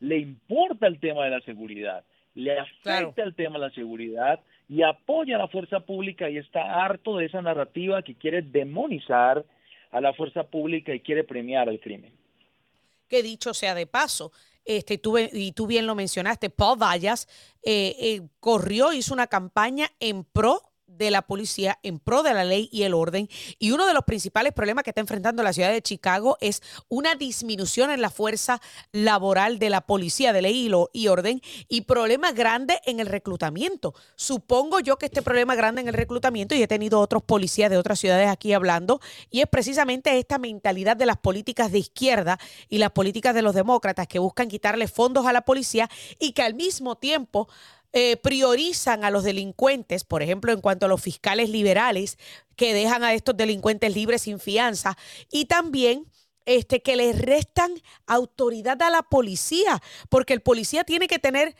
le 0.00 0.18
importa 0.18 0.86
el 0.86 0.98
tema 1.00 1.24
de 1.24 1.30
la 1.30 1.40
seguridad, 1.40 2.04
le 2.34 2.58
afecta 2.58 2.82
Claro. 2.82 3.14
el 3.16 3.34
tema 3.34 3.54
de 3.58 3.66
la 3.66 3.70
seguridad 3.70 4.40
y 4.68 4.82
apoya 4.82 5.36
a 5.36 5.38
la 5.38 5.48
fuerza 5.48 5.80
pública 5.80 6.28
y 6.28 6.38
está 6.38 6.84
harto 6.84 7.16
de 7.16 7.26
esa 7.26 7.40
narrativa 7.40 8.02
que 8.02 8.14
quiere 8.14 8.42
demonizar 8.42 9.44
a 9.90 10.00
la 10.00 10.12
fuerza 10.12 10.44
pública 10.44 10.94
y 10.94 11.00
quiere 11.00 11.24
premiar 11.24 11.68
al 11.68 11.80
crimen. 11.80 12.12
que 13.08 13.22
dicho 13.22 13.54
sea 13.54 13.74
de 13.74 13.86
paso, 13.86 14.32
este, 14.64 15.00
y 15.32 15.52
tú 15.52 15.66
bien 15.68 15.86
lo 15.86 15.94
mencionaste, 15.94 16.50
Paul 16.50 16.82
Vallas 16.82 17.28
eh, 17.62 17.94
eh, 18.00 18.22
corrió, 18.40 18.92
hizo 18.92 19.14
una 19.14 19.28
campaña 19.28 19.88
en 20.00 20.24
pro 20.24 20.60
de 20.86 21.10
la 21.10 21.22
policía, 21.22 21.78
en 21.82 21.98
pro 21.98 22.22
de 22.22 22.34
la 22.34 22.44
ley 22.44 22.68
y 22.72 22.82
el 22.82 22.94
orden. 22.94 23.28
Y 23.58 23.72
uno 23.72 23.86
de 23.86 23.94
los 23.94 24.04
principales 24.04 24.52
problemas 24.52 24.84
que 24.84 24.90
está 24.90 25.00
enfrentando 25.00 25.42
la 25.42 25.52
ciudad 25.52 25.70
de 25.70 25.82
Chicago 25.82 26.38
es 26.40 26.62
una 26.88 27.14
disminución 27.14 27.90
en 27.90 28.00
la 28.00 28.10
fuerza 28.10 28.60
laboral 28.92 29.58
de 29.58 29.70
la 29.70 29.80
policía 29.80 30.32
de 30.32 30.42
ley 30.42 30.70
y, 30.92 31.08
orden 31.08 31.42
y 31.68 31.82
problemas 31.82 32.34
grandes 32.34 32.78
en 32.86 33.00
el 33.00 33.06
reclutamiento. 33.06 33.94
Supongo 34.14 34.80
yo 34.80 34.96
que 34.96 35.06
este 35.06 35.22
problema 35.22 35.54
grande 35.54 35.80
en 35.80 35.88
el 35.88 35.94
reclutamiento, 35.94 36.54
y 36.54 36.62
he 36.62 36.68
tenido 36.68 37.00
otros 37.00 37.22
policías 37.22 37.70
de 37.70 37.78
otras 37.78 37.98
ciudades 37.98 38.28
aquí 38.28 38.52
hablando, 38.52 39.00
y 39.30 39.40
es 39.40 39.46
precisamente 39.48 40.18
esta 40.18 40.38
mentalidad 40.38 40.96
de 40.96 41.06
las 41.06 41.18
políticas 41.18 41.72
de 41.72 41.78
izquierda 41.78 42.38
y 42.68 42.78
las 42.78 42.92
políticas 42.92 43.34
de 43.34 43.42
los 43.42 43.54
demócratas 43.54 44.06
que 44.06 44.18
buscan 44.18 44.48
quitarle 44.48 44.88
fondos 44.88 45.26
a 45.26 45.32
la 45.32 45.42
policía 45.42 45.90
y 46.18 46.32
que 46.32 46.42
al 46.42 46.54
mismo 46.54 46.96
tiempo 46.96 47.48
eh, 47.98 48.18
priorizan 48.18 49.04
a 49.04 49.10
los 49.10 49.24
delincuentes, 49.24 50.04
por 50.04 50.22
ejemplo, 50.22 50.52
en 50.52 50.60
cuanto 50.60 50.84
a 50.84 50.88
los 50.90 51.00
fiscales 51.00 51.48
liberales 51.48 52.18
que 52.54 52.74
dejan 52.74 53.02
a 53.02 53.14
estos 53.14 53.34
delincuentes 53.34 53.94
libres 53.94 54.20
sin 54.20 54.38
fianza 54.38 54.98
y 55.32 55.46
también 55.46 56.04
este, 56.44 56.82
que 56.82 56.94
les 56.94 57.18
restan 57.18 57.72
autoridad 58.06 58.82
a 58.82 58.90
la 58.90 59.00
policía, 59.00 59.80
porque 60.10 60.34
el 60.34 60.42
policía 60.42 60.84
tiene 60.84 61.08
que 61.08 61.18
tener 61.18 61.54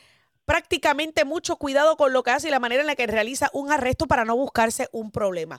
prácticamente 0.45 1.25
mucho 1.25 1.57
cuidado 1.57 1.97
con 1.97 2.13
lo 2.13 2.23
que 2.23 2.33
hace 2.33 2.49
y 2.49 2.51
la 2.51 2.61
manera 2.61 2.83
en 2.83 2.89
la 2.89 2.97
que 2.97 3.07
realiza 3.07 3.49
un 3.55 3.73
arresto 3.73 4.07
para 4.07 4.27
no 4.27 4.37
buscarse 4.37 4.89
un 4.93 5.11
problema. 5.11 5.59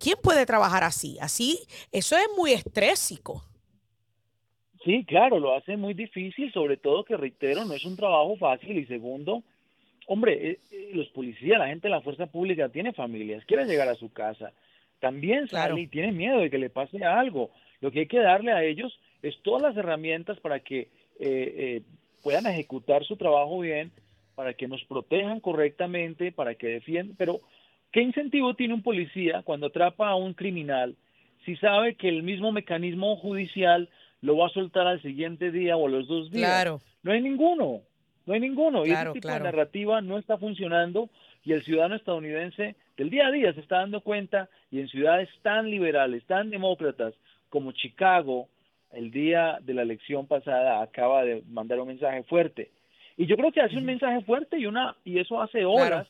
¿Quién 0.00 0.16
puede 0.20 0.46
trabajar 0.46 0.82
así? 0.82 1.16
Así, 1.20 1.60
eso 1.92 2.16
es 2.16 2.26
muy 2.36 2.50
estrésico. 2.50 3.44
Sí, 4.84 5.04
claro, 5.04 5.38
lo 5.38 5.54
hace 5.54 5.76
muy 5.76 5.94
difícil, 5.94 6.52
sobre 6.52 6.76
todo 6.76 7.04
que 7.04 7.16
reitero, 7.16 7.64
no 7.64 7.74
es 7.74 7.84
un 7.84 7.94
trabajo 7.94 8.36
fácil 8.36 8.78
y 8.78 8.86
segundo, 8.86 9.44
hombre, 10.08 10.50
eh, 10.50 10.58
eh, 10.72 10.90
los 10.94 11.08
policías, 11.10 11.58
la 11.58 11.68
gente 11.68 11.88
de 11.88 11.92
la 11.94 12.00
fuerza 12.00 12.26
pública 12.26 12.68
tiene 12.70 12.92
familias, 12.92 13.44
quiere 13.44 13.66
llegar 13.66 13.88
a 13.88 13.94
su 13.94 14.10
casa, 14.12 14.52
también 15.00 15.46
sale 15.48 15.66
Claro. 15.68 15.78
y 15.78 15.86
tiene 15.86 16.12
miedo 16.12 16.40
de 16.40 16.50
que 16.50 16.58
le 16.58 16.70
pase 16.70 17.04
algo. 17.04 17.50
Lo 17.80 17.90
que 17.92 18.00
hay 18.00 18.06
que 18.08 18.18
darle 18.18 18.52
a 18.52 18.64
ellos 18.64 18.98
es 19.22 19.40
todas 19.42 19.62
las 19.62 19.76
herramientas 19.76 20.40
para 20.40 20.60
que 20.60 20.80
eh, 20.80 20.88
eh, 21.20 21.82
puedan 22.22 22.46
ejecutar 22.46 23.04
su 23.04 23.16
trabajo 23.16 23.60
bien, 23.60 23.92
para 24.34 24.54
que 24.54 24.66
nos 24.66 24.82
protejan 24.84 25.40
correctamente, 25.40 26.32
para 26.32 26.54
que 26.54 26.68
defiendan, 26.68 27.16
pero 27.16 27.40
¿qué 27.92 28.00
incentivo 28.02 28.54
tiene 28.54 28.74
un 28.74 28.82
policía 28.82 29.42
cuando 29.42 29.66
atrapa 29.66 30.08
a 30.08 30.16
un 30.16 30.32
criminal 30.34 30.96
si 31.44 31.56
sabe 31.56 31.94
que 31.96 32.08
el 32.08 32.22
mismo 32.22 32.50
mecanismo 32.52 33.16
judicial 33.16 33.88
lo 34.20 34.36
va 34.36 34.46
a 34.46 34.50
soltar 34.50 34.86
al 34.86 35.02
siguiente 35.02 35.50
día 35.50 35.76
o 35.76 35.86
a 35.86 35.90
los 35.90 36.06
dos 36.08 36.30
días? 36.30 36.48
Claro. 36.50 36.80
No 37.02 37.12
hay 37.12 37.20
ninguno, 37.20 37.82
no 38.28 38.34
hay 38.34 38.40
ninguno. 38.40 38.84
y 38.86 38.90
ese 38.90 39.12
tipo 39.14 39.28
claro. 39.28 39.44
de 39.44 39.50
narrativa 39.50 40.00
no 40.02 40.18
está 40.18 40.36
funcionando 40.36 41.08
y 41.44 41.52
el 41.52 41.62
ciudadano 41.64 41.96
estadounidense 41.96 42.76
del 42.98 43.08
día 43.10 43.26
a 43.26 43.30
día 43.32 43.52
se 43.54 43.60
está 43.60 43.78
dando 43.78 44.02
cuenta 44.02 44.48
y 44.70 44.80
en 44.80 44.88
ciudades 44.88 45.28
tan 45.42 45.70
liberales, 45.70 46.24
tan 46.26 46.50
demócratas 46.50 47.14
como 47.48 47.72
Chicago, 47.72 48.48
el 48.92 49.10
día 49.10 49.58
de 49.62 49.72
la 49.74 49.82
elección 49.82 50.26
pasada 50.26 50.82
acaba 50.82 51.24
de 51.24 51.42
mandar 51.48 51.80
un 51.80 51.88
mensaje 51.88 52.22
fuerte. 52.24 52.70
Y 53.16 53.26
yo 53.26 53.36
creo 53.36 53.50
que 53.50 53.62
hace 53.62 53.76
un 53.78 53.84
mensaje 53.86 54.20
fuerte 54.22 54.58
y 54.58 54.66
una 54.66 54.94
y 55.04 55.18
eso 55.18 55.40
hace 55.40 55.64
horas, 55.64 56.06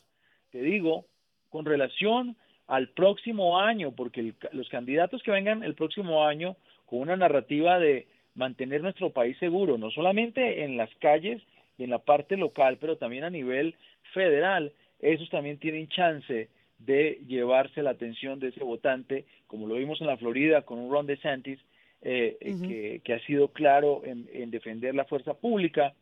te 0.51 0.61
digo, 0.61 1.05
con 1.49 1.65
relación 1.65 2.35
al 2.67 2.89
próximo 2.89 3.59
año, 3.59 3.93
porque 3.93 4.19
el- 4.19 4.35
los 4.51 4.67
candidatos 4.69 5.23
que 5.23 5.31
vengan 5.31 5.63
el 5.63 5.73
próximo 5.73 6.25
año 6.25 6.55
con 6.85 6.99
una 6.99 7.15
narrativa 7.15 7.79
de 7.79 8.07
mantener 8.35 8.81
nuestro 8.81 9.09
país 9.11 9.37
seguro, 9.37 9.77
no 9.77 9.89
solamente 9.89 10.63
en 10.63 10.75
las 10.77 10.89
calles 10.95 11.41
y 11.79 11.83
en 11.85 11.89
la 11.89 11.97
parte 11.99 12.37
local, 12.37 12.77
pero 12.79 12.97
también 12.97 13.23
a 13.23 13.29
nivel 13.31 13.73
federal, 14.13 14.71
esos 14.99 15.29
también 15.29 15.57
tienen 15.57 15.87
chance 15.87 16.49
de 16.77 17.21
llevarse 17.27 17.81
la 17.81 17.91
atención 17.91 18.39
de 18.39 18.49
ese 18.49 18.63
votante, 18.63 19.25
como 19.47 19.65
lo 19.65 19.75
vimos 19.75 19.99
en 20.01 20.07
la 20.07 20.17
Florida 20.17 20.61
con 20.61 20.77
un 20.77 20.91
Ron 20.91 21.07
DeSantis, 21.07 21.59
eh, 22.01 22.37
eh, 22.39 22.55
que, 22.67 23.01
que 23.03 23.13
ha 23.13 23.19
sido 23.25 23.49
claro 23.49 24.01
en, 24.05 24.29
en 24.31 24.51
defender 24.51 24.93
la 24.95 25.05
fuerza 25.05 25.33
pública, 25.33 25.93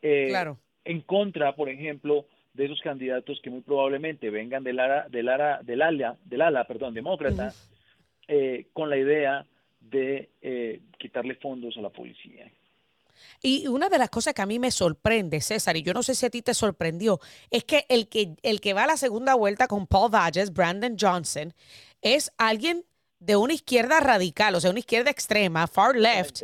eh, 0.00 0.28
Claro. 0.28 0.58
en 0.84 1.00
contra, 1.00 1.54
por 1.56 1.68
ejemplo, 1.68 2.26
de 2.54 2.66
esos 2.66 2.80
candidatos 2.80 3.40
que 3.42 3.50
muy 3.50 3.62
probablemente 3.62 4.30
vengan 4.30 4.62
del 4.62 4.78
ala, 4.78 5.08
del 5.08 5.28
ala, 5.28 5.60
del 5.62 5.82
ala, 5.82 6.16
del 6.24 6.40
ala 6.42 6.64
perdón, 6.66 6.94
demócrata, 6.94 7.52
eh, 8.28 8.66
con 8.72 8.88
la 8.88 8.96
idea 8.96 9.44
de 9.80 10.30
eh, 10.40 10.80
quitarle 10.98 11.34
fondos 11.34 11.76
a 11.76 11.80
la 11.82 11.90
policía. 11.90 12.50
Y 13.42 13.66
una 13.66 13.88
de 13.88 13.98
las 13.98 14.10
cosas 14.10 14.34
que 14.34 14.42
a 14.42 14.46
mí 14.46 14.58
me 14.58 14.70
sorprende, 14.70 15.40
César, 15.40 15.76
y 15.76 15.82
yo 15.82 15.92
no 15.94 16.02
sé 16.02 16.14
si 16.14 16.26
a 16.26 16.30
ti 16.30 16.42
te 16.42 16.54
sorprendió, 16.54 17.20
es 17.50 17.64
que 17.64 17.86
el 17.88 18.08
que, 18.08 18.36
el 18.42 18.60
que 18.60 18.72
va 18.72 18.84
a 18.84 18.86
la 18.88 18.96
segunda 18.96 19.34
vuelta 19.34 19.68
con 19.68 19.86
Paul 19.86 20.10
Valles, 20.10 20.52
Brandon 20.52 20.96
Johnson, 20.98 21.54
es 22.02 22.32
alguien 22.38 22.84
de 23.18 23.36
una 23.36 23.54
izquierda 23.54 24.00
radical, 24.00 24.54
o 24.54 24.60
sea, 24.60 24.70
una 24.70 24.78
izquierda 24.78 25.10
extrema, 25.10 25.66
far 25.66 25.96
left, 25.96 26.42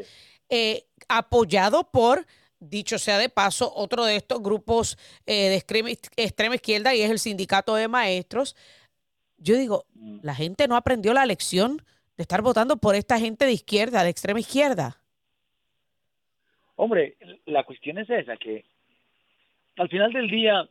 eh, 0.49 0.87
apoyado 1.09 1.91
por, 1.91 2.27
dicho 2.59 2.99
sea 2.99 3.19
de 3.19 3.29
paso, 3.29 3.73
otro 3.75 4.05
de 4.05 4.17
estos 4.17 4.43
grupos 4.43 4.99
eh, 5.27 5.49
de 5.49 5.57
extrema, 6.17 6.55
izquierda 6.55 6.95
y 6.95 7.03
es 7.03 7.11
el 7.11 7.19
sindicato 7.19 7.75
de 7.75 7.89
maestros. 7.89 8.57
Yo 9.39 9.57
digo, 9.57 9.87
mm. 9.95 10.21
la 10.23 10.35
gente 10.35 10.69
no 10.69 10.77
aprendió 10.77 11.13
la 11.13 11.27
lección 11.27 11.85
de 12.17 12.23
estar 12.23 12.43
votando 12.43 12.77
por 12.77 12.95
esta 12.95 13.19
gente 13.19 13.47
de 13.47 13.53
izquierda, 13.53 14.03
de 14.03 14.11
extrema 14.11 14.41
izquierda. 14.41 15.00
Hombre, 16.83 17.17
la 17.45 17.65
cuestión 17.65 17.99
es 17.99 18.09
esa, 18.09 18.39
que 18.39 18.65
al 19.77 19.91
final 19.91 20.15
del 20.15 20.31
día, 20.31 20.67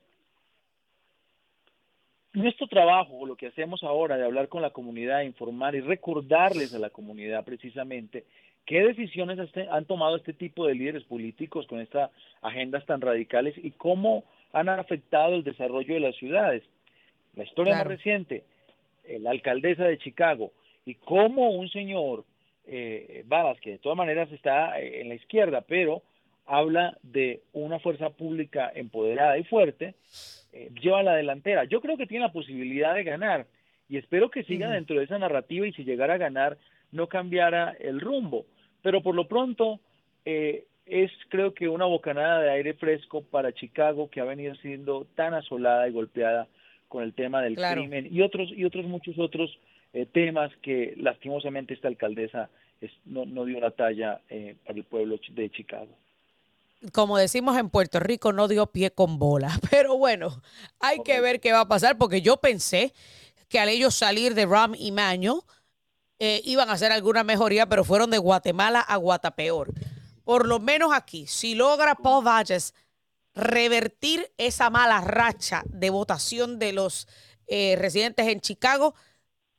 nuestro 2.33 2.65
trabajo, 2.65 3.27
lo 3.27 3.35
que 3.35 3.45
hacemos 3.45 3.83
ahora 3.83 4.17
de 4.17 4.25
hablar 4.25 4.47
con 4.47 4.63
la 4.63 4.71
comunidad, 4.71 5.21
informar 5.21 5.75
y 5.75 5.81
recordarles 5.81 6.73
a 6.73 6.79
la 6.79 6.89
comunidad 6.89 7.45
precisamente 7.45 8.25
qué 8.65 8.81
decisiones 8.81 9.37
han 9.69 9.85
tomado 9.85 10.15
este 10.15 10.33
tipo 10.33 10.65
de 10.65 10.73
líderes 10.73 11.03
políticos 11.03 11.67
con 11.67 11.79
estas 11.79 12.09
agendas 12.41 12.87
tan 12.87 13.01
radicales 13.01 13.53
y 13.55 13.69
cómo 13.69 14.23
han 14.51 14.67
afectado 14.67 15.35
el 15.35 15.43
desarrollo 15.43 15.93
de 15.93 15.99
las 15.99 16.15
ciudades. 16.15 16.63
La 17.35 17.43
historia 17.43 17.75
más 17.75 17.85
reciente, 17.85 18.45
eh, 19.03 19.19
la 19.19 19.29
alcaldesa 19.29 19.83
de 19.83 19.99
Chicago, 19.99 20.53
y 20.87 20.95
cómo 20.95 21.51
un 21.51 21.69
señor, 21.69 22.25
eh, 22.71 23.25
que 23.61 23.71
de 23.71 23.77
todas 23.79 23.97
maneras 23.97 24.31
está 24.31 24.79
eh, 24.79 25.01
en 25.01 25.09
la 25.09 25.15
izquierda, 25.15 25.61
pero 25.61 26.03
habla 26.45 26.97
de 27.03 27.41
una 27.53 27.79
fuerza 27.79 28.09
pública 28.09 28.71
empoderada 28.73 29.37
y 29.37 29.43
fuerte, 29.43 29.95
eh, 30.51 30.69
lleva 30.81 31.03
la 31.03 31.15
delantera. 31.15 31.63
Yo 31.65 31.81
creo 31.81 31.97
que 31.97 32.07
tiene 32.07 32.25
la 32.25 32.31
posibilidad 32.31 32.95
de 32.95 33.03
ganar 33.03 33.45
y 33.87 33.97
espero 33.97 34.29
que 34.29 34.43
siga 34.43 34.69
dentro 34.69 34.97
de 34.97 35.05
esa 35.05 35.19
narrativa 35.19 35.67
y 35.67 35.73
si 35.73 35.83
llegara 35.83 36.15
a 36.15 36.17
ganar 36.17 36.57
no 36.91 37.07
cambiara 37.07 37.75
el 37.79 38.01
rumbo. 38.01 38.45
Pero 38.81 39.01
por 39.01 39.15
lo 39.15 39.27
pronto 39.27 39.79
eh, 40.25 40.65
es 40.85 41.11
creo 41.29 41.53
que 41.53 41.69
una 41.69 41.85
bocanada 41.85 42.41
de 42.41 42.51
aire 42.51 42.73
fresco 42.73 43.23
para 43.23 43.53
Chicago 43.53 44.09
que 44.09 44.21
ha 44.21 44.25
venido 44.25 44.55
siendo 44.55 45.05
tan 45.15 45.33
asolada 45.33 45.87
y 45.87 45.91
golpeada 45.91 46.47
con 46.87 47.03
el 47.03 47.13
tema 47.13 47.41
del 47.41 47.55
crimen 47.55 48.07
y 48.11 48.21
otros 48.21 48.51
y 48.51 48.65
otros 48.65 48.85
muchos 48.85 49.19
otros 49.19 49.55
eh, 49.93 50.05
temas 50.05 50.51
que 50.61 50.93
lastimosamente 50.97 51.73
esta 51.73 51.87
alcaldesa 51.87 52.49
no, 53.05 53.25
no, 53.25 53.45
dio 53.45 53.59
la 53.59 53.71
talla 53.71 54.21
para 54.65 54.77
el 54.77 54.85
pueblo 54.85 55.19
de 55.31 55.49
Chicago 55.49 55.97
como 56.93 57.17
decimos 57.17 57.57
en 57.57 57.69
Puerto 57.69 57.99
Rico, 57.99 58.31
no 58.33 58.47
dio 58.47 58.67
pie 58.67 58.91
con 58.91 59.19
bola. 59.19 59.57
Pero 59.69 59.97
bueno, 59.97 60.41
hay 60.79 60.99
que 61.03 61.19
ver 61.21 61.39
qué 61.39 61.51
va 61.51 61.61
a 61.61 61.67
pasar 61.67 61.97
porque 61.97 62.21
yo 62.21 62.37
pensé 62.37 62.93
que 63.47 63.59
al 63.59 63.69
ellos 63.69 63.95
salir 63.95 64.35
de 64.35 64.45
Ram 64.45 64.75
y 64.77 64.91
Maño 64.91 65.43
eh, 66.19 66.41
iban 66.45 66.69
a 66.69 66.73
hacer 66.73 66.91
alguna 66.91 67.23
mejoría, 67.23 67.67
pero 67.67 67.83
fueron 67.83 68.11
de 68.11 68.17
Guatemala 68.17 68.81
a 68.81 68.97
Guatapeor. 68.97 69.73
Por 70.23 70.47
lo 70.47 70.59
menos 70.59 70.91
aquí, 70.93 71.25
si 71.25 71.55
logra 71.55 71.95
Paul 71.95 72.27
Valles 72.27 72.75
revertir 73.33 74.31
esa 74.37 74.69
mala 74.69 75.01
racha 75.01 75.63
de 75.65 75.89
votación 75.89 76.59
de 76.59 76.73
los 76.73 77.07
eh, 77.47 77.75
residentes 77.79 78.27
en 78.27 78.41
Chicago, 78.41 78.93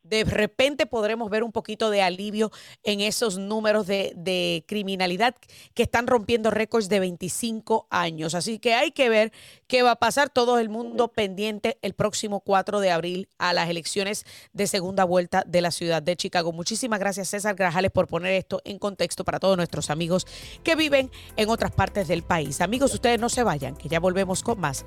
de 0.02 0.24
repente 0.24 0.86
podremos 0.86 1.30
ver 1.30 1.42
un 1.42 1.52
poquito 1.52 1.90
de 1.90 2.02
alivio 2.02 2.50
en 2.82 3.00
esos 3.00 3.38
números 3.38 3.86
de, 3.86 4.64
criminalidad 4.66 5.34
que 5.74 5.82
están 5.82 6.06
rompiendo 6.06 6.50
récords 6.50 6.88
de 6.88 7.00
25 7.00 7.86
años. 7.90 8.34
Así 8.34 8.58
que 8.58 8.74
hay 8.74 8.92
que 8.92 9.08
ver 9.08 9.32
qué 9.66 9.82
va 9.82 9.92
a 9.92 9.96
pasar. 9.96 10.30
Todo 10.30 10.58
el 10.58 10.68
mundo 10.68 11.08
pendiente 11.08 11.78
el 11.82 11.94
próximo 11.94 12.40
4 12.40 12.80
de 12.80 12.90
abril 12.90 13.28
a 13.38 13.52
las 13.52 13.68
elecciones 13.68 14.24
de 14.52 14.66
segunda 14.66 15.04
vuelta 15.04 15.44
de 15.46 15.60
la 15.60 15.70
ciudad 15.70 16.02
de 16.02 16.16
Chicago. 16.16 16.52
Muchísimas 16.52 17.00
gracias 17.00 17.28
César 17.28 17.54
Grajales 17.54 17.90
por 17.90 18.06
poner 18.06 18.34
esto 18.34 18.60
en 18.64 18.78
contexto 18.78 19.24
para 19.24 19.38
todos 19.40 19.56
nuestros 19.56 19.90
amigos 19.90 20.26
que 20.62 20.76
viven 20.76 21.10
en 21.36 21.48
otras 21.48 21.72
partes 21.72 22.08
del 22.08 22.22
país. 22.22 22.60
Amigos, 22.60 22.94
ustedes 22.94 23.20
no 23.20 23.28
se 23.28 23.42
vayan, 23.42 23.76
que 23.76 23.88
ya 23.88 24.00
volvemos 24.00 24.42
con 24.42 24.60
más. 24.60 24.84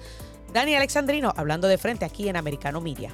Dani 0.54 0.76
Alexandrino 0.76 1.34
hablando 1.36 1.68
de 1.68 1.78
frente 1.78 2.06
aquí 2.06 2.30
en 2.30 2.36
Americano 2.36 2.80
Media. 2.80 3.14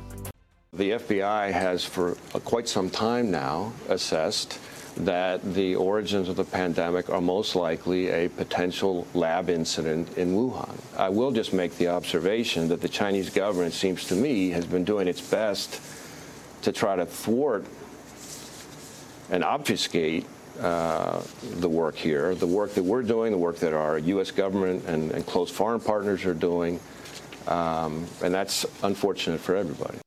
The 0.71 0.91
FBI 0.91 1.51
has 1.51 1.83
for 1.83 2.13
quite 2.45 2.67
some 2.69 2.91
time 2.91 3.31
now 3.31 3.73
assessed 3.89 4.59
that 4.97 5.53
the 5.55 5.75
origins 5.75 6.29
of 6.29 6.35
the 6.35 6.43
pandemic 6.43 7.09
are 7.09 7.19
most 7.19 7.55
likely 7.55 8.09
a 8.09 8.29
potential 8.29 9.07
lab 9.15 9.49
incident 9.49 10.15
in 10.17 10.35
Wuhan. 10.35 10.77
I 10.95 11.09
will 11.09 11.31
just 11.31 11.53
make 11.53 11.75
the 11.77 11.87
observation 11.87 12.67
that 12.67 12.81
the 12.81 12.87
Chinese 12.87 13.31
government 13.31 13.73
seems 13.73 14.05
to 14.05 14.15
me 14.15 14.51
has 14.51 14.65
been 14.65 14.83
doing 14.83 15.07
its 15.07 15.19
best 15.19 15.81
to 16.61 16.71
try 16.71 16.95
to 16.95 17.05
thwart 17.05 17.65
and 19.31 19.43
obfuscate 19.43 20.25
uh, 20.61 21.23
the 21.41 21.69
work 21.69 21.95
here, 21.95 22.35
the 22.35 22.47
work 22.47 22.73
that 22.75 22.83
we're 22.83 23.03
doing, 23.03 23.31
the 23.31 23.37
work 23.37 23.57
that 23.57 23.73
our 23.73 23.97
U.S. 23.97 24.29
government 24.29 24.85
and, 24.85 25.11
and 25.11 25.25
close 25.25 25.49
foreign 25.49 25.79
partners 25.79 26.25
are 26.25 26.33
doing, 26.33 26.79
um, 27.47 28.05
and 28.23 28.33
that's 28.33 28.65
unfortunate 28.83 29.39
for 29.39 29.55
everybody. 29.55 29.99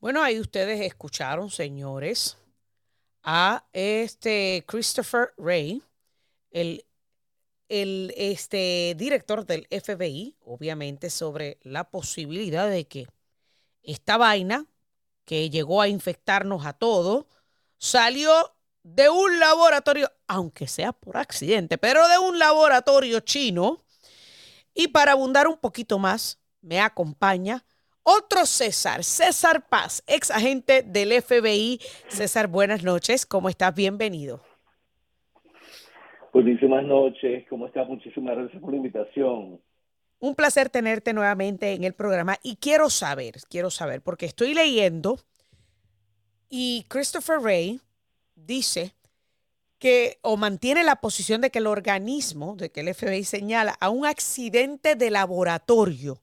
Bueno, 0.00 0.22
ahí 0.22 0.38
ustedes 0.38 0.80
escucharon, 0.80 1.50
señores, 1.50 2.36
a 3.24 3.64
este 3.72 4.64
Christopher 4.68 5.34
Ray, 5.36 5.82
el, 6.52 6.84
el 7.68 8.14
este, 8.16 8.94
director 8.96 9.44
del 9.44 9.66
FBI, 9.70 10.36
obviamente, 10.44 11.10
sobre 11.10 11.58
la 11.62 11.90
posibilidad 11.90 12.70
de 12.70 12.86
que 12.86 13.08
esta 13.82 14.16
vaina 14.16 14.66
que 15.24 15.50
llegó 15.50 15.82
a 15.82 15.88
infectarnos 15.88 16.64
a 16.64 16.74
todos 16.74 17.26
salió 17.76 18.54
de 18.84 19.08
un 19.08 19.40
laboratorio, 19.40 20.12
aunque 20.28 20.68
sea 20.68 20.92
por 20.92 21.16
accidente, 21.16 21.76
pero 21.76 22.06
de 22.06 22.18
un 22.18 22.38
laboratorio 22.38 23.18
chino. 23.18 23.82
Y 24.74 24.88
para 24.88 25.12
abundar 25.12 25.48
un 25.48 25.58
poquito 25.58 25.98
más, 25.98 26.38
me 26.60 26.80
acompaña 26.80 27.64
otro 28.08 28.46
César, 28.46 29.04
César 29.04 29.68
Paz, 29.68 30.02
ex 30.06 30.30
agente 30.30 30.82
del 30.82 31.12
FBI. 31.12 31.78
César, 32.08 32.48
buenas 32.48 32.82
noches, 32.82 33.26
¿cómo 33.26 33.50
estás? 33.50 33.74
Bienvenido. 33.74 34.40
Buenísimas 36.32 36.84
noches, 36.84 37.44
¿cómo 37.50 37.66
estás? 37.66 37.86
Muchísimas 37.86 38.34
gracias 38.34 38.62
por 38.62 38.70
la 38.70 38.78
invitación. 38.78 39.60
Un 40.20 40.34
placer 40.34 40.70
tenerte 40.70 41.12
nuevamente 41.12 41.74
en 41.74 41.84
el 41.84 41.92
programa 41.92 42.38
y 42.42 42.56
quiero 42.56 42.88
saber, 42.88 43.34
quiero 43.50 43.70
saber, 43.70 44.00
porque 44.00 44.24
estoy 44.24 44.54
leyendo 44.54 45.18
y 46.48 46.86
Christopher 46.88 47.40
Ray 47.40 47.78
dice 48.34 48.94
que 49.78 50.18
o 50.22 50.38
mantiene 50.38 50.82
la 50.82 50.96
posición 50.96 51.42
de 51.42 51.50
que 51.50 51.58
el 51.58 51.66
organismo, 51.66 52.56
de 52.56 52.70
que 52.70 52.80
el 52.80 52.94
FBI 52.94 53.24
señala 53.24 53.76
a 53.80 53.90
un 53.90 54.06
accidente 54.06 54.94
de 54.94 55.10
laboratorio 55.10 56.22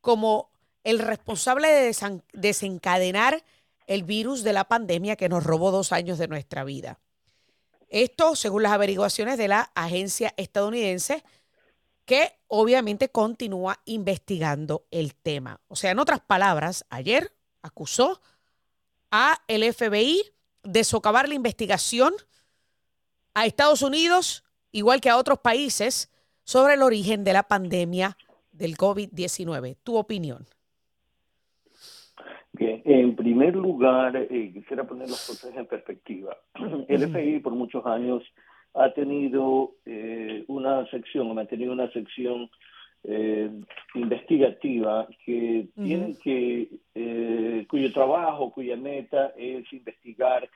como 0.00 0.50
el 0.86 1.00
responsable 1.00 1.66
de 1.66 2.22
desencadenar 2.32 3.42
el 3.88 4.04
virus 4.04 4.44
de 4.44 4.52
la 4.52 4.68
pandemia 4.68 5.16
que 5.16 5.28
nos 5.28 5.42
robó 5.42 5.72
dos 5.72 5.90
años 5.90 6.16
de 6.16 6.28
nuestra 6.28 6.62
vida. 6.62 7.00
Esto 7.88 8.36
según 8.36 8.62
las 8.62 8.70
averiguaciones 8.70 9.36
de 9.36 9.48
la 9.48 9.72
agencia 9.74 10.32
estadounidense 10.36 11.24
que 12.04 12.38
obviamente 12.46 13.08
continúa 13.08 13.80
investigando 13.84 14.86
el 14.92 15.16
tema. 15.16 15.60
O 15.66 15.74
sea, 15.74 15.90
en 15.90 15.98
otras 15.98 16.20
palabras, 16.20 16.86
ayer 16.88 17.32
acusó 17.62 18.20
a 19.10 19.42
el 19.48 19.64
FBI 19.74 20.22
de 20.62 20.84
socavar 20.84 21.28
la 21.28 21.34
investigación 21.34 22.14
a 23.34 23.44
Estados 23.44 23.82
Unidos, 23.82 24.44
igual 24.70 25.00
que 25.00 25.10
a 25.10 25.16
otros 25.16 25.40
países, 25.40 26.10
sobre 26.44 26.74
el 26.74 26.82
origen 26.82 27.24
de 27.24 27.32
la 27.32 27.42
pandemia 27.42 28.16
del 28.52 28.76
COVID-19. 28.76 29.78
¿Tu 29.82 29.96
opinión? 29.96 30.46
Bien, 32.58 32.80
en 32.84 33.14
primer 33.14 33.54
lugar, 33.54 34.16
eh, 34.16 34.50
quisiera 34.52 34.84
poner 34.84 35.08
las 35.10 35.26
cosas 35.26 35.54
en 35.54 35.66
perspectiva. 35.66 36.36
El 36.88 37.08
FBI 37.08 37.40
por 37.40 37.54
muchos 37.54 37.84
años 37.84 38.22
ha 38.74 38.92
tenido 38.92 39.72
eh, 39.84 40.44
una 40.48 40.86
sección, 40.90 41.30
ha 41.30 41.34
mantenido 41.34 41.72
una 41.72 41.90
sección 41.92 42.48
eh, 43.04 43.50
investigativa 43.94 45.06
que 45.24 45.68
tiene 45.74 46.16
que, 46.22 47.66
cuyo 47.68 47.92
trabajo, 47.92 48.50
cuya 48.50 48.76
meta 48.76 49.32
es 49.36 49.70
investigar 49.72 50.48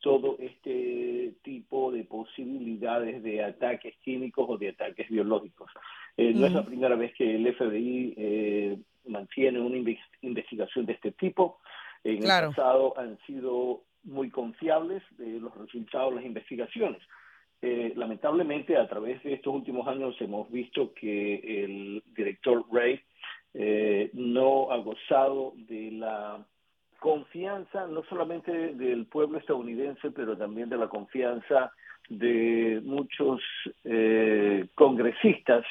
todo 0.00 0.36
este 0.38 1.34
tipo 1.42 1.90
de 1.90 2.04
posibilidades 2.04 3.22
de 3.22 3.42
ataques 3.42 3.94
químicos 4.04 4.46
o 4.48 4.58
de 4.58 4.68
ataques 4.68 5.08
biológicos. 5.08 5.70
No 6.18 6.46
es 6.46 6.52
la 6.52 6.64
primera 6.64 6.96
vez 6.96 7.14
que 7.14 7.34
el 7.34 7.54
FBI 7.54 8.84
mantiene 9.06 9.60
una 9.60 9.76
investigación 10.22 10.86
de 10.86 10.92
este 10.92 11.12
tipo. 11.12 11.58
En 12.04 12.22
el 12.22 12.28
pasado 12.28 12.98
han 12.98 13.18
sido 13.26 13.82
muy 14.04 14.30
confiables 14.30 15.02
de 15.18 15.40
los 15.40 15.56
resultados 15.56 16.10
de 16.10 16.16
las 16.16 16.24
investigaciones. 16.24 17.02
Eh, 17.62 17.92
lamentablemente, 17.96 18.76
a 18.76 18.86
través 18.88 19.22
de 19.22 19.34
estos 19.34 19.54
últimos 19.54 19.88
años 19.88 20.14
hemos 20.20 20.50
visto 20.50 20.92
que 20.94 21.64
el 21.64 22.02
director 22.14 22.64
Ray 22.70 23.00
eh, 23.54 24.10
no 24.12 24.70
ha 24.70 24.76
gozado 24.78 25.54
de 25.56 25.90
la 25.92 26.44
confianza 27.00 27.86
no 27.86 28.04
solamente 28.04 28.74
del 28.74 29.06
pueblo 29.06 29.38
estadounidense, 29.38 30.10
pero 30.10 30.36
también 30.36 30.68
de 30.68 30.76
la 30.76 30.88
confianza 30.88 31.72
de 32.08 32.80
muchos 32.84 33.40
eh, 33.84 34.66
congresistas 34.74 35.64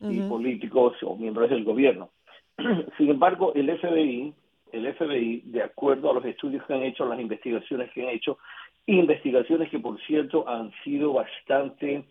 y 0.00 0.20
políticos 0.20 0.96
o 1.02 1.16
miembros 1.16 1.50
del 1.50 1.64
gobierno. 1.64 2.10
Sin 2.98 3.10
embargo, 3.10 3.52
el 3.54 3.70
FBI, 3.78 4.34
el 4.72 4.94
FBI, 4.94 5.42
de 5.46 5.62
acuerdo 5.62 6.10
a 6.10 6.14
los 6.14 6.24
estudios 6.24 6.64
que 6.66 6.74
han 6.74 6.82
hecho, 6.82 7.06
las 7.06 7.20
investigaciones 7.20 7.90
que 7.92 8.02
han 8.02 8.14
hecho, 8.14 8.38
investigaciones 8.86 9.70
que 9.70 9.78
por 9.78 9.98
cierto 10.02 10.48
han 10.48 10.70
sido 10.82 11.14
bastante 11.14 12.04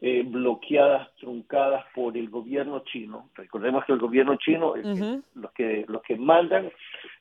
eh, 0.00 0.22
bloqueadas, 0.26 1.14
truncadas 1.16 1.84
por 1.94 2.16
el 2.16 2.28
gobierno 2.28 2.80
chino. 2.80 3.30
Recordemos 3.34 3.84
que 3.84 3.92
el 3.92 3.98
gobierno 3.98 4.36
chino, 4.36 4.74
los 4.76 5.52
que 5.52 5.84
los 5.88 6.02
que 6.02 6.16
mandan 6.16 6.70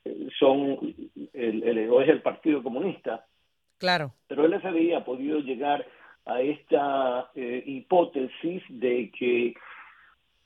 eh, 0.03 0.27
son 0.37 0.77
el, 1.33 1.63
el, 1.63 1.77
es 1.77 2.09
el 2.09 2.21
Partido 2.21 2.61
Comunista. 2.61 3.25
Claro. 3.77 4.13
Pero 4.27 4.45
el 4.45 4.59
FBI 4.59 4.93
ha 4.93 5.05
podido 5.05 5.39
llegar 5.39 5.85
a 6.25 6.41
esta 6.41 7.29
eh, 7.35 7.63
hipótesis 7.65 8.63
de 8.69 9.11
que 9.17 9.53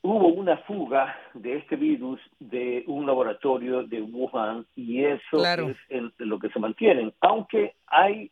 hubo 0.02 0.28
una 0.28 0.58
fuga 0.58 1.16
de 1.34 1.58
este 1.58 1.76
virus 1.76 2.20
de 2.38 2.84
un 2.86 3.06
laboratorio 3.06 3.84
de 3.84 4.02
Wuhan 4.02 4.66
y 4.76 5.04
eso 5.04 5.44
es 5.88 6.02
lo 6.18 6.38
que 6.38 6.50
se 6.50 6.58
mantienen. 6.58 7.12
Aunque 7.20 7.74
hay 7.86 8.30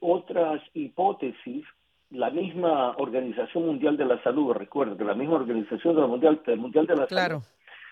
otras 0.00 0.60
hipótesis 0.74 1.64
la 2.10 2.30
misma 2.30 2.96
Organización 2.96 3.66
Mundial 3.66 3.96
de 3.96 4.06
la 4.06 4.22
Salud, 4.22 4.52
recuerdo 4.52 4.96
que 4.96 5.04
la 5.04 5.14
misma 5.14 5.36
Organización 5.36 5.94
de 5.94 6.00
la 6.00 6.06
Mundial, 6.06 6.40
Mundial 6.56 6.86
de 6.86 6.96
la 6.96 7.06
Salud 7.06 7.42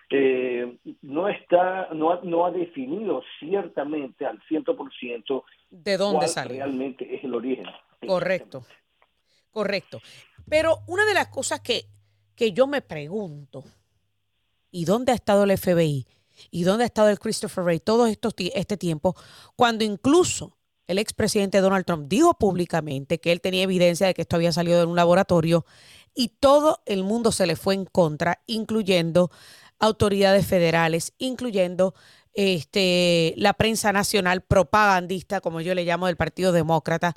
eh, 0.08 0.76
no 1.02 1.28
está, 1.28 1.88
no 1.92 2.12
ha, 2.12 2.20
no 2.22 2.46
ha 2.46 2.50
definido 2.50 3.22
ciertamente 3.40 4.24
al 4.24 4.40
100% 4.48 5.42
de 5.70 5.96
dónde 5.96 6.18
cuál 6.18 6.28
sale. 6.28 6.54
realmente 6.54 7.14
es 7.14 7.24
el 7.24 7.34
origen. 7.34 7.66
Correcto, 8.06 8.64
correcto. 9.50 10.00
Pero 10.48 10.76
una 10.86 11.04
de 11.06 11.14
las 11.14 11.26
cosas 11.28 11.60
que, 11.60 11.82
que 12.36 12.52
yo 12.52 12.66
me 12.66 12.82
pregunto, 12.82 13.64
¿y 14.70 14.84
dónde 14.84 15.12
ha 15.12 15.14
estado 15.14 15.44
el 15.44 15.56
FBI? 15.56 16.06
¿Y 16.50 16.64
dónde 16.64 16.84
ha 16.84 16.86
estado 16.86 17.08
el 17.08 17.18
Christopher 17.18 17.64
Wray 17.64 17.80
todo 17.80 18.06
estos, 18.06 18.34
este 18.54 18.76
tiempo? 18.76 19.16
Cuando 19.56 19.84
incluso 19.84 20.56
el 20.86 20.98
expresidente 20.98 21.60
Donald 21.60 21.84
Trump 21.84 22.08
dijo 22.08 22.34
públicamente 22.34 23.18
que 23.18 23.32
él 23.32 23.40
tenía 23.40 23.64
evidencia 23.64 24.06
de 24.06 24.14
que 24.14 24.22
esto 24.22 24.36
había 24.36 24.52
salido 24.52 24.78
de 24.78 24.86
un 24.86 24.96
laboratorio 24.96 25.66
y 26.14 26.28
todo 26.28 26.82
el 26.86 27.02
mundo 27.02 27.32
se 27.32 27.46
le 27.46 27.56
fue 27.56 27.74
en 27.74 27.84
contra, 27.86 28.42
incluyendo 28.46 29.30
autoridades 29.78 30.46
federales, 30.46 31.12
incluyendo 31.18 31.94
este, 32.32 33.34
la 33.36 33.54
prensa 33.54 33.92
nacional 33.92 34.42
propagandista, 34.42 35.40
como 35.40 35.60
yo 35.60 35.74
le 35.74 35.84
llamo, 35.84 36.06
del 36.06 36.16
Partido 36.16 36.52
Demócrata. 36.52 37.14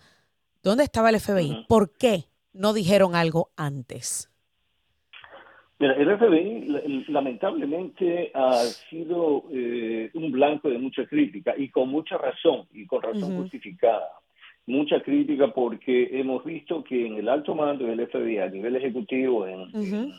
¿Dónde 0.64 0.84
estaba 0.84 1.10
el 1.10 1.20
FBI? 1.20 1.66
¿Por 1.68 1.94
qué 1.94 2.30
no 2.52 2.74
dijeron 2.74 3.16
algo 3.16 3.52
antes? 3.56 4.29
El 5.80 6.18
FBI 6.18 7.06
lamentablemente 7.08 8.32
ha 8.34 8.64
sido 8.90 9.46
eh, 9.52 10.12
un 10.14 10.32
blanco 10.32 10.70
de 10.70 10.78
mucha 10.78 11.06
crítica 11.06 11.54
y 11.58 11.70
con 11.70 11.90
mucha 11.90 12.18
razón 12.18 12.68
y 12.74 12.86
con 12.86 13.02
razón 13.02 13.38
justificada. 13.38 14.10
Mucha 14.66 15.02
crítica 15.02 15.48
porque 15.54 16.10
hemos 16.20 16.44
visto 16.44 16.84
que 16.84 17.08
en 17.08 17.16
el 17.16 17.30
alto 17.30 17.56
mando 17.56 17.86
del 17.86 18.06
FBI 18.08 18.40
a 18.40 18.50
nivel 18.50 18.76
ejecutivo, 18.76 19.48
en, 19.48 20.12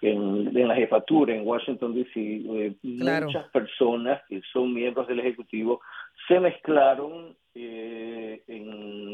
en, 0.00 0.68
la 0.68 0.74
jefatura 0.74 1.34
en 1.34 1.46
Washington, 1.46 1.94
D.C., 1.94 2.12
eh, 2.20 2.74
muchas 2.82 3.48
personas 3.50 4.22
que 4.28 4.40
son 4.52 4.72
miembros 4.72 5.06
del 5.08 5.20
Ejecutivo 5.20 5.80
se 6.26 6.40
mezclaron 6.40 7.36
eh, 7.54 8.42
en 8.48 9.05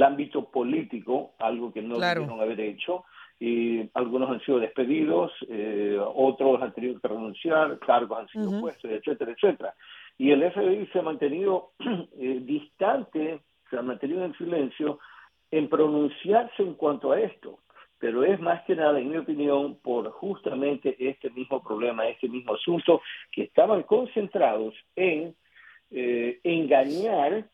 el 0.00 0.04
ámbito 0.04 0.46
político, 0.46 1.32
algo 1.38 1.72
que 1.74 1.82
no 1.82 1.98
debieron 1.98 2.40
haber 2.40 2.58
hecho 2.58 3.04
y 3.38 3.90
algunos 3.92 4.30
han 4.30 4.40
sido 4.40 4.58
despedidos, 4.58 5.30
eh, 5.48 5.98
otros 6.00 6.62
han 6.62 6.72
tenido 6.72 6.98
que 6.98 7.08
renunciar, 7.08 7.78
cargos 7.80 8.18
han 8.18 8.28
sido 8.28 8.60
puestos, 8.60 8.90
etcétera, 8.90 9.32
etcétera. 9.32 9.74
Y 10.16 10.30
el 10.30 10.50
FBI 10.50 10.86
se 10.86 10.98
ha 10.98 11.02
mantenido 11.02 11.72
eh, 12.18 12.40
distante, 12.42 13.40
se 13.68 13.76
ha 13.76 13.82
mantenido 13.82 14.24
en 14.24 14.34
silencio 14.38 14.98
en 15.50 15.68
pronunciarse 15.68 16.62
en 16.62 16.74
cuanto 16.74 17.12
a 17.12 17.20
esto. 17.20 17.58
Pero 17.98 18.24
es 18.24 18.40
más 18.40 18.62
que 18.64 18.74
nada, 18.74 18.98
en 18.98 19.10
mi 19.10 19.18
opinión, 19.18 19.76
por 19.82 20.10
justamente 20.12 20.96
este 20.98 21.28
mismo 21.30 21.62
problema, 21.62 22.08
este 22.08 22.28
mismo 22.28 22.54
asunto, 22.54 23.02
que 23.32 23.42
estaban 23.42 23.82
concentrados 23.82 24.74
en 24.96 25.34
eh, 25.90 26.40
engañar 26.42 27.44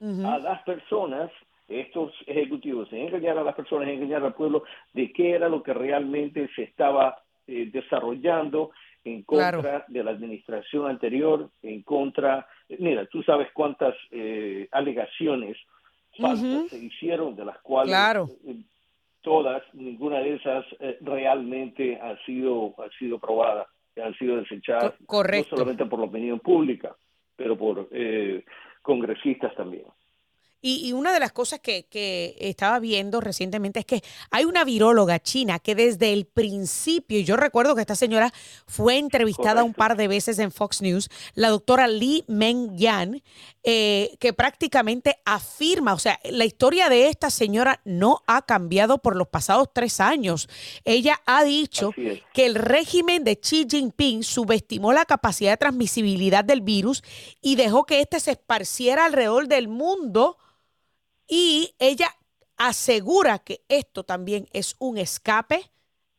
a 0.00 0.38
las 0.38 0.62
personas 0.62 1.30
estos 1.68 2.12
ejecutivos 2.26 2.92
en 2.92 3.08
engañar 3.08 3.38
a 3.38 3.44
las 3.44 3.54
personas, 3.54 3.88
en 3.88 3.94
engañar 3.94 4.24
al 4.24 4.34
pueblo 4.34 4.64
de 4.92 5.12
qué 5.12 5.32
era 5.32 5.48
lo 5.48 5.62
que 5.62 5.74
realmente 5.74 6.48
se 6.54 6.62
estaba 6.62 7.18
eh, 7.46 7.70
desarrollando 7.72 8.70
en 9.04 9.22
contra 9.22 9.84
de 9.88 10.02
la 10.02 10.10
administración 10.10 10.88
anterior, 10.88 11.48
en 11.62 11.82
contra, 11.82 12.46
mira, 12.78 13.06
tú 13.06 13.22
sabes 13.22 13.48
cuántas 13.52 13.94
eh, 14.10 14.68
alegaciones 14.72 15.56
falsas 16.18 16.68
se 16.70 16.78
hicieron, 16.78 17.36
de 17.36 17.44
las 17.44 17.58
cuales 17.58 17.94
eh, 18.46 18.56
todas, 19.20 19.62
ninguna 19.74 20.18
de 20.18 20.34
esas 20.34 20.64
realmente 21.00 22.00
ha 22.00 22.16
sido, 22.24 22.74
ha 22.78 22.88
sido 22.98 23.18
probada, 23.18 23.68
han 24.02 24.14
sido 24.18 24.36
desechadas, 24.36 24.94
no 25.00 25.44
solamente 25.50 25.86
por 25.86 26.00
la 26.00 26.06
opinión 26.06 26.40
pública, 26.40 26.96
pero 27.36 27.56
por 27.56 27.88
congresistas 28.82 29.54
también. 29.54 29.84
Y, 30.62 30.92
una 30.92 31.12
de 31.12 31.20
las 31.20 31.32
cosas 31.32 31.60
que, 31.60 31.86
estaba 32.40 32.78
viendo 32.78 33.20
recientemente 33.20 33.80
es 33.80 33.86
que 33.86 34.02
hay 34.30 34.44
una 34.44 34.64
viróloga 34.64 35.20
china 35.20 35.58
que 35.58 35.74
desde 35.74 36.12
el 36.12 36.24
principio, 36.24 37.18
y 37.18 37.24
yo 37.24 37.36
recuerdo 37.36 37.74
que 37.74 37.82
esta 37.82 37.94
señora 37.94 38.32
fue 38.66 38.98
entrevistada 38.98 39.62
un 39.62 39.74
par 39.74 39.96
de 39.96 40.08
veces 40.08 40.38
en 40.38 40.50
Fox 40.50 40.82
News, 40.82 41.08
la 41.34 41.48
doctora 41.50 41.86
Li 41.86 42.24
Meng 42.26 42.76
Yan, 42.76 43.22
eh, 43.62 44.16
que 44.18 44.32
prácticamente 44.32 45.18
afirma, 45.24 45.92
o 45.92 45.98
sea, 45.98 46.18
la 46.24 46.44
historia 46.44 46.88
de 46.88 47.08
esta 47.08 47.30
señora 47.30 47.80
no 47.84 48.22
ha 48.26 48.42
cambiado 48.42 48.98
por 48.98 49.16
los 49.16 49.28
pasados 49.28 49.68
tres 49.72 50.00
años. 50.00 50.48
Ella 50.84 51.20
ha 51.26 51.44
dicho 51.44 51.92
que 52.32 52.46
el 52.46 52.54
régimen 52.54 53.24
de 53.24 53.38
Xi 53.40 53.66
Jinping 53.68 54.22
subestimó 54.22 54.92
la 54.92 55.04
capacidad 55.04 55.52
de 55.52 55.56
transmisibilidad 55.56 56.44
del 56.44 56.60
virus 56.60 57.02
y 57.40 57.56
dejó 57.56 57.84
que 57.84 58.00
éste 58.00 58.20
se 58.20 58.32
esparciera 58.32 59.04
alrededor 59.04 59.48
del 59.48 59.68
mundo 59.68 60.38
y 61.28 61.74
ella 61.78 62.08
asegura 62.56 63.38
que 63.38 63.60
esto 63.68 64.04
también 64.04 64.46
es 64.52 64.76
un 64.78 64.98
escape 64.98 65.60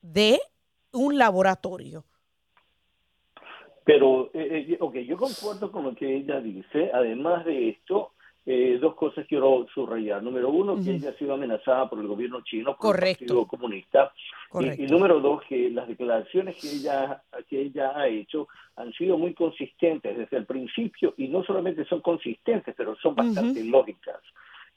de 0.01 0.39
un 0.91 1.17
laboratorio. 1.17 2.05
Pero, 3.83 4.29
eh, 4.33 4.65
eh 4.69 4.77
ok, 4.79 4.95
yo 4.97 5.17
concuerdo 5.17 5.71
con 5.71 5.83
lo 5.83 5.95
que 5.95 6.17
ella 6.17 6.41
dice. 6.41 6.91
Además 6.93 7.45
de 7.45 7.69
esto, 7.69 8.11
eh, 8.45 8.77
dos 8.81 8.95
cosas 8.95 9.25
quiero 9.27 9.65
subrayar. 9.73 10.21
Número 10.21 10.49
uno, 10.49 10.75
que 10.75 10.95
ella 10.95 11.09
ha 11.09 11.17
sido 11.17 11.33
amenazada 11.33 11.89
por 11.89 11.99
el 11.99 12.07
gobierno 12.07 12.41
chino, 12.41 12.75
por 12.75 12.95
el 12.95 13.15
Partido 13.15 13.45
Comunista. 13.45 14.13
Y, 14.59 14.83
y, 14.83 14.87
número 14.87 15.19
dos, 15.21 15.41
que 15.47 15.69
las 15.69 15.87
declaraciones 15.87 16.57
que 16.57 16.69
ella, 16.69 17.21
que 17.49 17.61
ella 17.61 17.91
ha 17.95 18.07
hecho 18.07 18.47
han 18.75 18.91
sido 18.93 19.17
muy 19.17 19.33
consistentes 19.33 20.17
desde 20.17 20.37
el 20.37 20.45
principio 20.45 21.13
y 21.17 21.27
no 21.29 21.43
solamente 21.43 21.85
son 21.85 22.01
consistentes, 22.01 22.75
pero 22.77 22.95
son 22.97 23.15
bastante 23.15 23.63
lógicas. 23.63 24.21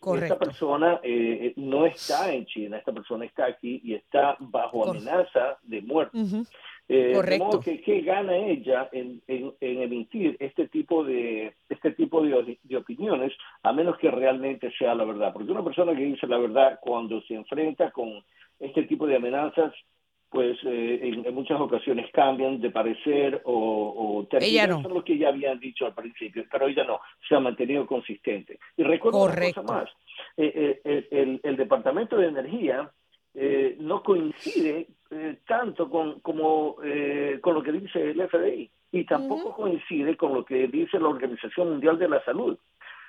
Esta 0.02 0.38
persona 0.38 1.00
eh, 1.02 1.38
eh, 1.42 1.52
no 1.56 1.84
está 1.84 2.32
en 2.32 2.46
China, 2.46 2.78
esta 2.78 2.92
persona 2.92 3.26
está 3.26 3.44
aquí 3.44 3.82
y 3.84 3.94
está 3.94 4.34
bajo 4.40 4.88
amenaza 4.88 5.58
de 5.62 5.82
muerte. 5.82 6.18
Eh, 6.88 7.12
Correcto. 7.14 7.60
que, 7.60 7.82
¿qué 7.82 8.00
gana 8.00 8.34
ella 8.34 8.88
en, 8.92 9.22
emitir 9.60 10.36
este 10.40 10.68
tipo 10.68 11.04
de 11.04 11.54
este 11.68 11.92
tipo 11.92 12.22
de, 12.22 12.58
opiniones 12.76 13.32
a 13.62 13.72
menos 13.72 13.98
que 13.98 14.10
realmente 14.10 14.72
sea 14.78 14.94
la 14.94 15.04
verdad? 15.04 15.34
Porque 15.34 15.52
una 15.52 15.62
persona 15.62 15.94
que 15.94 16.04
dice 16.04 16.26
la 16.26 16.38
verdad 16.38 16.78
cuando 16.80 17.20
se 17.22 17.34
enfrenta 17.34 17.90
con 17.90 18.24
este 18.58 18.84
tipo 18.84 19.06
de 19.06 19.16
amenazas 19.16 19.74
pues 20.30 20.58
en, 20.62 21.34
muchas 21.34 21.60
ocasiones 21.60 22.10
cambian 22.12 22.60
de 22.60 22.70
parecer 22.70 23.42
o, 23.44 24.18
o 24.18 24.26
terminan 24.26 24.82
lo 24.82 25.04
que 25.04 25.18
ya 25.18 25.28
habían 25.28 25.58
dicho 25.58 25.86
al 25.86 25.94
principio, 25.94 26.44
pero 26.50 26.68
ella 26.68 26.84
no, 26.84 27.00
se 27.28 27.34
ha 27.34 27.40
mantenido 27.40 27.84
consistente. 27.86 28.58
Y 28.76 28.84
recuerdo 28.84 29.24
una 29.24 29.34
cosa 29.34 29.62
más, 29.62 29.90
eh, 30.36 30.80
eh, 30.84 31.38
el, 31.42 31.56
Departamento 31.56 32.16
de 32.16 32.28
Energía 32.28 32.90
eh, 33.34 33.76
no 33.80 34.02
coincide 34.02 34.86
tanto 35.46 35.90
con, 35.90 36.20
como, 36.20 36.76
con 37.40 37.54
lo 37.54 37.62
que 37.64 37.72
dice 37.72 38.10
el 38.10 38.28
FBI 38.28 38.70
y 38.92 39.04
tampoco 39.04 39.56
coincide 39.56 40.16
con 40.16 40.34
lo 40.34 40.44
que 40.44 40.68
dice 40.68 41.00
la 41.00 41.08
Organización 41.08 41.70
Mundial 41.70 41.98
de 41.98 42.08
la 42.08 42.24
Salud. 42.24 42.56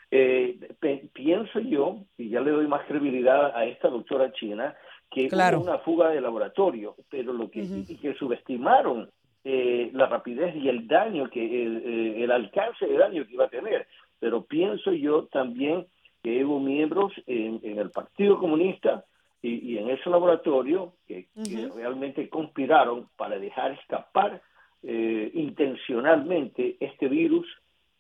pienso 0.09 1.59
yo, 1.59 1.99
y 2.17 2.29
ya 2.29 2.41
le 2.41 2.51
doy 2.51 2.67
más 2.67 2.85
credibilidad 2.87 3.55
a 3.55 3.65
esta 3.65 3.89
doctora 3.89 4.31
china, 4.33 4.75
que 5.11 5.29
hubo 5.31 5.61
una 5.61 5.77
fuga 5.79 6.09
de 6.09 6.21
laboratorio, 6.21 6.95
pero 7.09 7.33
lo 7.33 7.51
que, 7.51 7.85
que 8.01 8.13
subestimaron 8.15 9.09
eh, 9.43 9.89
la 9.93 10.05
rapidez 10.05 10.55
y 10.55 10.69
el 10.69 10.87
daño 10.87 11.29
que 11.29 11.63
el, 11.63 11.77
eh, 11.85 12.23
el, 12.23 12.31
alcance 12.31 12.85
de 12.87 12.97
daño 12.97 13.27
que 13.27 13.33
iba 13.33 13.45
a 13.45 13.49
tener. 13.49 13.87
Pero 14.19 14.45
pienso 14.45 14.93
yo 14.93 15.25
también 15.25 15.85
que 16.23 16.45
hubo 16.45 16.59
miembros 16.59 17.11
en, 17.27 17.59
en 17.63 17.79
el 17.79 17.89
Partido 17.89 18.39
Comunista 18.39 19.03
y, 19.41 19.73
y, 19.73 19.77
en 19.79 19.89
ese 19.89 20.09
laboratorio 20.09 20.93
que, 21.07 21.27
uh 21.35 21.41
-huh. 21.41 21.73
que, 21.73 21.75
realmente 21.75 22.29
conspiraron 22.29 23.09
para 23.17 23.37
dejar 23.37 23.71
escapar 23.71 24.41
eh, 24.83 25.31
intencionalmente 25.33 26.77
este 26.79 27.07
virus 27.07 27.47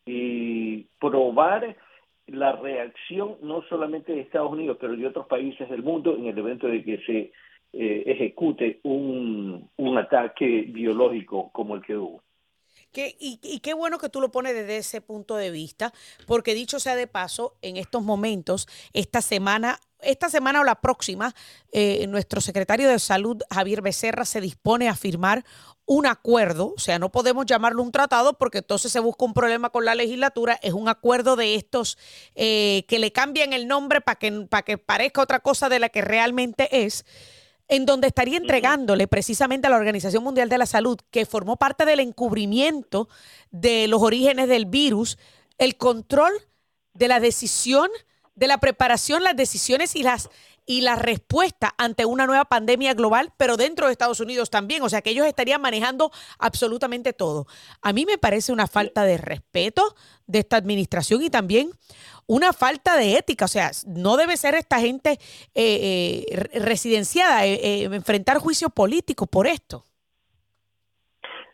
y 0.05 0.83
probar 0.99 1.75
la 2.27 2.53
reacción 2.53 3.37
no 3.41 3.63
solamente 3.69 4.13
de 4.13 4.21
Estados 4.21 4.51
Unidos, 4.51 4.77
pero 4.79 4.95
de 4.95 5.07
otros 5.07 5.27
países 5.27 5.69
del 5.69 5.83
mundo 5.83 6.15
en 6.15 6.27
el 6.27 6.37
evento 6.37 6.67
de 6.67 6.83
que 6.83 6.97
se 7.05 7.31
eh, 7.73 8.03
ejecute 8.05 8.79
un, 8.83 9.69
un 9.77 9.97
ataque 9.97 10.65
biológico 10.67 11.51
como 11.51 11.75
el 11.75 11.81
que 11.81 11.97
hubo. 11.97 12.21
Que, 12.91 13.15
y, 13.19 13.39
y, 13.41 13.59
qué 13.59 13.73
bueno 13.73 13.97
que 13.97 14.09
tú 14.09 14.19
lo 14.19 14.31
pones 14.31 14.53
desde 14.53 14.77
ese 14.77 14.99
punto 14.99 15.37
de 15.37 15.49
vista, 15.49 15.93
porque 16.27 16.53
dicho 16.53 16.79
sea 16.79 16.97
de 16.97 17.07
paso, 17.07 17.55
en 17.61 17.77
estos 17.77 18.03
momentos, 18.03 18.67
esta 18.91 19.21
semana, 19.21 19.79
esta 20.01 20.29
semana 20.29 20.61
o 20.61 20.63
la 20.63 20.75
próxima, 20.75 21.33
eh, 21.71 22.05
nuestro 22.07 22.41
secretario 22.41 22.89
de 22.89 22.99
Salud, 22.99 23.41
Javier 23.49 23.81
Becerra, 23.81 24.25
se 24.25 24.41
dispone 24.41 24.89
a 24.89 24.95
firmar 24.95 25.43
un 25.85 26.05
acuerdo, 26.05 26.73
o 26.75 26.79
sea, 26.79 26.99
no 26.99 27.11
podemos 27.11 27.45
llamarlo 27.45 27.83
un 27.83 27.91
tratado 27.91 28.37
porque 28.37 28.59
entonces 28.59 28.91
se 28.91 28.99
busca 28.99 29.25
un 29.25 29.33
problema 29.33 29.71
con 29.71 29.83
la 29.83 29.95
legislatura, 29.95 30.57
es 30.61 30.73
un 30.73 30.87
acuerdo 30.87 31.35
de 31.35 31.55
estos 31.55 31.97
eh, 32.35 32.85
que 32.87 32.99
le 32.99 33.11
cambian 33.11 33.51
el 33.53 33.67
nombre 33.67 33.99
para 33.99 34.17
que, 34.17 34.31
para 34.49 34.63
que 34.63 34.77
parezca 34.77 35.21
otra 35.21 35.39
cosa 35.39 35.69
de 35.69 35.79
la 35.79 35.89
que 35.89 36.01
realmente 36.01 36.85
es 36.85 37.05
en 37.67 37.85
donde 37.85 38.07
estaría 38.07 38.37
entregándole 38.37 39.07
precisamente 39.07 39.65
a 39.65 39.69
la 39.69 39.77
Organización 39.77 40.23
Mundial 40.23 40.49
de 40.49 40.57
la 40.57 40.65
Salud, 40.65 40.99
que 41.09 41.25
formó 41.25 41.55
parte 41.55 41.85
del 41.85 42.01
encubrimiento 42.01 43.07
de 43.49 43.87
los 43.87 44.01
orígenes 44.01 44.49
del 44.49 44.65
virus, 44.65 45.17
el 45.57 45.77
control 45.77 46.33
de 46.93 47.07
la 47.07 47.21
decisión, 47.21 47.89
de 48.35 48.47
la 48.47 48.59
preparación, 48.59 49.23
las 49.23 49.35
decisiones 49.35 49.95
y 49.95 50.03
las 50.03 50.29
y 50.65 50.81
la 50.81 50.95
respuesta 50.95 51.73
ante 51.77 52.05
una 52.05 52.25
nueva 52.25 52.45
pandemia 52.45 52.93
global, 52.93 53.33
pero 53.37 53.57
dentro 53.57 53.87
de 53.87 53.91
Estados 53.91 54.19
Unidos 54.19 54.49
también. 54.49 54.83
O 54.83 54.89
sea, 54.89 55.01
que 55.01 55.09
ellos 55.09 55.25
estarían 55.25 55.61
manejando 55.61 56.11
absolutamente 56.37 57.13
todo. 57.13 57.47
A 57.81 57.93
mí 57.93 58.05
me 58.05 58.17
parece 58.17 58.51
una 58.51 58.67
falta 58.67 59.03
de 59.03 59.17
respeto 59.17 59.95
de 60.27 60.39
esta 60.39 60.57
administración 60.57 61.23
y 61.23 61.29
también 61.29 61.71
una 62.27 62.53
falta 62.53 62.95
de 62.95 63.17
ética. 63.17 63.45
O 63.45 63.49
sea, 63.49 63.71
no 63.87 64.17
debe 64.17 64.37
ser 64.37 64.55
esta 64.55 64.79
gente 64.79 65.19
eh, 65.55 66.25
eh, 66.31 66.59
residenciada, 66.59 67.45
eh, 67.45 67.83
enfrentar 67.83 68.37
juicio 68.37 68.69
político 68.69 69.27
por 69.27 69.47
esto. 69.47 69.85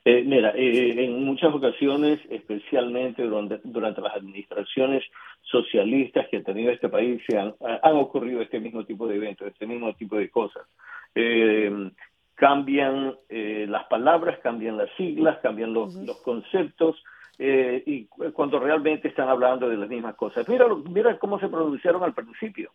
Eh, 0.09 0.23
mira, 0.23 0.53
eh, 0.55 1.03
en 1.03 1.21
muchas 1.25 1.53
ocasiones, 1.53 2.21
especialmente 2.29 3.23
durante, 3.23 3.59
durante, 3.65 3.99
las 3.99 4.15
administraciones 4.15 5.03
socialistas 5.41 6.29
que 6.29 6.37
ha 6.37 6.43
tenido 6.43 6.71
este 6.71 6.87
país, 6.87 7.21
se 7.27 7.37
han, 7.37 7.53
han, 7.59 7.95
ocurrido 7.97 8.41
este 8.41 8.61
mismo 8.61 8.85
tipo 8.85 9.05
de 9.05 9.17
eventos, 9.17 9.49
este 9.49 9.67
mismo 9.67 9.93
tipo 9.95 10.15
de 10.15 10.29
cosas. 10.29 10.65
Eh, 11.13 11.91
cambian 12.35 13.17
las 13.27 13.83
palabras, 13.87 14.39
cambian 14.39 14.77
las 14.77 14.89
siglas, 14.95 15.39
cambian 15.39 15.73
los 15.73 15.93
conceptos, 16.23 17.03
eh, 17.39 17.83
y 17.85 18.05
cuando 18.33 18.59
realmente 18.59 19.07
están 19.07 19.29
hablando 19.29 19.69
de 19.69 19.77
las 19.77 19.87
mismas 19.87 20.15
cosas. 20.15 20.47
Mira, 20.49 20.65
mira 20.89 21.19
cómo 21.19 21.39
se 21.39 21.47
pronunciaron 21.47 22.03
al 22.03 22.13
principio, 22.13 22.71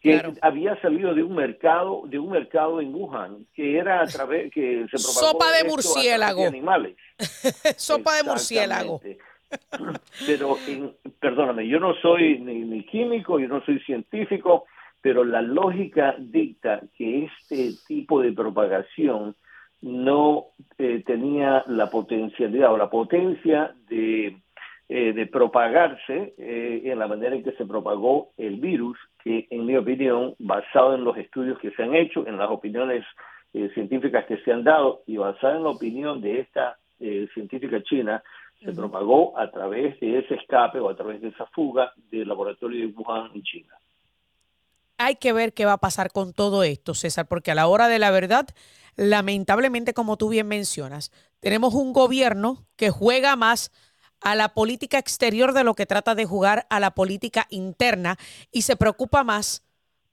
que 0.00 0.18
claro. 0.18 0.32
había 0.42 0.80
salido 0.80 1.14
de 1.14 1.22
un 1.22 1.36
mercado, 1.36 2.02
de 2.06 2.18
un 2.18 2.30
mercado 2.30 2.80
en 2.80 2.92
Wuhan, 2.92 3.46
que 3.54 3.78
era 3.78 4.02
a 4.02 4.06
través 4.06 4.52
que 4.52 4.86
se 4.90 4.96
propagó 4.96 5.32
sopa 5.32 5.52
de 5.52 5.64
murciélago, 5.64 6.42
de 6.42 6.48
animales, 6.48 6.96
sopa 7.76 8.16
de 8.16 8.24
murciélago. 8.24 9.00
Pero, 10.26 10.56
en, 10.66 10.94
perdóname, 11.20 11.68
yo 11.68 11.78
no 11.78 11.94
soy 11.94 12.38
ni, 12.40 12.60
ni 12.60 12.84
químico, 12.84 13.38
yo 13.38 13.48
no 13.48 13.64
soy 13.64 13.78
científico, 13.80 14.64
pero 15.00 15.24
la 15.24 15.42
lógica 15.42 16.16
dicta 16.18 16.80
que 16.96 17.24
este 17.24 17.70
tipo 17.86 18.20
de 18.20 18.32
propagación 18.32 19.36
no 19.82 20.46
eh, 20.78 21.02
tenía 21.06 21.64
la 21.66 21.90
potencialidad 21.90 22.72
o 22.72 22.76
la 22.76 22.90
potencia 22.90 23.74
de, 23.88 24.36
eh, 24.88 25.12
de 25.12 25.26
propagarse 25.26 26.34
eh, 26.36 26.82
en 26.84 26.98
la 26.98 27.06
manera 27.06 27.34
en 27.34 27.42
que 27.42 27.52
se 27.52 27.66
propagó 27.66 28.30
el 28.36 28.56
virus, 28.56 28.98
que 29.22 29.46
en 29.50 29.66
mi 29.66 29.76
opinión, 29.76 30.34
basado 30.38 30.94
en 30.94 31.04
los 31.04 31.16
estudios 31.16 31.58
que 31.58 31.70
se 31.72 31.82
han 31.82 31.94
hecho, 31.94 32.26
en 32.26 32.36
las 32.36 32.50
opiniones 32.50 33.04
científicas 33.74 34.26
que 34.26 34.36
se 34.44 34.52
han 34.52 34.62
dado 34.62 35.02
y 35.08 35.16
basada 35.16 35.56
en 35.56 35.64
la 35.64 35.70
opinión 35.70 36.20
de 36.20 36.38
esta 36.38 36.78
científica 37.34 37.82
china, 37.82 38.22
se 38.62 38.72
propagó 38.72 39.36
a 39.36 39.50
través 39.50 39.98
de 39.98 40.20
ese 40.20 40.34
escape 40.34 40.78
o 40.78 40.88
a 40.88 40.94
través 40.94 41.20
de 41.20 41.28
esa 41.28 41.46
fuga 41.46 41.92
del 42.12 42.28
laboratorio 42.28 42.86
de 42.86 42.92
Wuhan 42.92 43.32
en 43.34 43.42
China. 43.42 43.74
Hay 44.98 45.16
que 45.16 45.32
ver 45.32 45.54
qué 45.54 45.64
va 45.64 45.72
a 45.72 45.78
pasar 45.78 46.12
con 46.12 46.34
todo 46.34 46.62
esto, 46.62 46.92
César, 46.92 47.26
porque 47.26 47.50
a 47.50 47.54
la 47.54 47.66
hora 47.66 47.88
de 47.88 47.98
la 47.98 48.10
verdad, 48.10 48.46
lamentablemente, 48.96 49.94
como 49.94 50.16
tú 50.16 50.28
bien 50.28 50.48
mencionas, 50.48 51.10
tenemos 51.40 51.74
un 51.74 51.92
gobierno 51.92 52.66
que 52.76 52.90
juega 52.90 53.36
más 53.36 53.70
a 54.20 54.34
la 54.34 54.54
política 54.54 54.98
exterior 54.98 55.52
de 55.52 55.64
lo 55.64 55.74
que 55.74 55.86
trata 55.86 56.14
de 56.14 56.26
jugar 56.26 56.66
a 56.70 56.80
la 56.80 56.92
política 56.92 57.46
interna 57.50 58.18
y 58.50 58.62
se 58.62 58.76
preocupa 58.76 59.24
más 59.24 59.62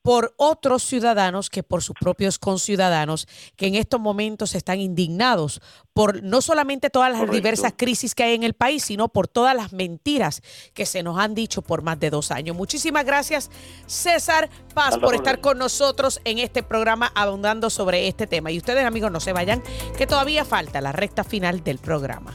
por 0.07 0.33
otros 0.37 0.83
ciudadanos 0.83 1.49
que 1.49 1.63
por 1.63 1.83
sus 1.83 1.93
propios 1.99 2.39
conciudadanos 2.39 3.27
que 3.57 3.67
en 3.67 3.75
estos 3.75 3.99
momentos 3.99 4.55
están 4.55 4.79
indignados 4.79 5.61
por 5.91 6.23
no 6.23 6.39
solamente 6.39 6.89
todas 6.89 7.09
las 7.09 7.19
Correcto. 7.19 7.35
diversas 7.35 7.73
crisis 7.75 8.15
que 8.15 8.23
hay 8.23 8.33
en 8.33 8.43
el 8.43 8.53
país, 8.53 8.85
sino 8.85 9.09
por 9.09 9.27
todas 9.27 9.53
las 9.53 9.73
mentiras 9.73 10.41
que 10.73 10.85
se 10.85 11.03
nos 11.03 11.19
han 11.19 11.35
dicho 11.35 11.61
por 11.61 11.81
más 11.81 11.99
de 11.99 12.09
dos 12.09 12.31
años. 12.31 12.55
Muchísimas 12.55 13.03
gracias, 13.03 13.51
César 13.85 14.49
Paz, 14.73 14.97
por 14.97 15.13
estar 15.13 15.41
con 15.41 15.57
nosotros 15.57 16.21
en 16.23 16.39
este 16.39 16.63
programa 16.63 17.11
abundando 17.13 17.69
sobre 17.69 18.07
este 18.07 18.27
tema. 18.27 18.49
Y 18.49 18.59
ustedes, 18.59 18.85
amigos, 18.85 19.11
no 19.11 19.19
se 19.19 19.33
vayan, 19.33 19.61
que 19.97 20.07
todavía 20.07 20.45
falta 20.45 20.79
la 20.79 20.93
recta 20.93 21.25
final 21.25 21.65
del 21.65 21.79
programa. 21.79 22.33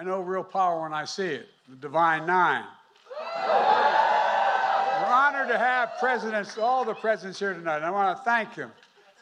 I 0.00 0.04
know 0.04 0.22
real 0.22 0.46
power 0.46 0.80
when 0.80 0.92
I 0.92 1.06
see 1.08 1.26
it, 1.26 1.46
the 1.68 1.74
divine 1.74 2.24
nine. 2.24 2.66
Honored 5.44 5.58
to 5.58 5.58
have 5.58 5.98
presidents, 5.98 6.58
all 6.58 6.84
the 6.84 6.94
presidents 6.94 7.38
here 7.38 7.54
tonight. 7.54 7.76
And 7.76 7.86
I 7.86 7.90
want 7.90 8.16
to 8.16 8.22
thank 8.24 8.54
them. 8.54 8.72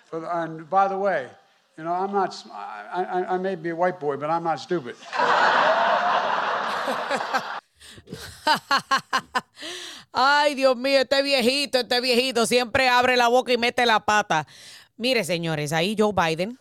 For 0.07 0.21
the, 0.21 0.37
and 0.43 0.69
by 0.69 0.89
the 0.89 0.97
way, 0.97 1.29
you 1.77 1.85
know, 1.85 1.93
I'm 1.93 2.13
not, 2.13 2.35
I, 2.53 3.03
I, 3.03 3.35
I 3.35 3.39
may 3.39 3.55
be 3.55 3.71
a 3.71 3.77
white 3.77 3.99
boy, 3.99 4.17
but 4.17 4.31
I'm 4.31 4.45
not 4.45 4.61
stupid. 4.61 4.97
Ay, 10.15 10.55
Dios 10.55 10.77
mío, 10.77 11.01
este 11.01 11.23
viejito, 11.23 11.79
este 11.79 12.01
viejito 12.01 12.45
siempre 12.47 12.89
abre 12.89 13.17
la 13.17 13.29
boca 13.29 13.53
y 13.53 13.57
mete 13.57 13.87
la 13.87 14.01
pata. 14.01 14.47
Mire, 14.97 15.25
señores, 15.25 15.73
ahí 15.73 15.97
Joe 15.99 16.13
Biden 16.13 16.59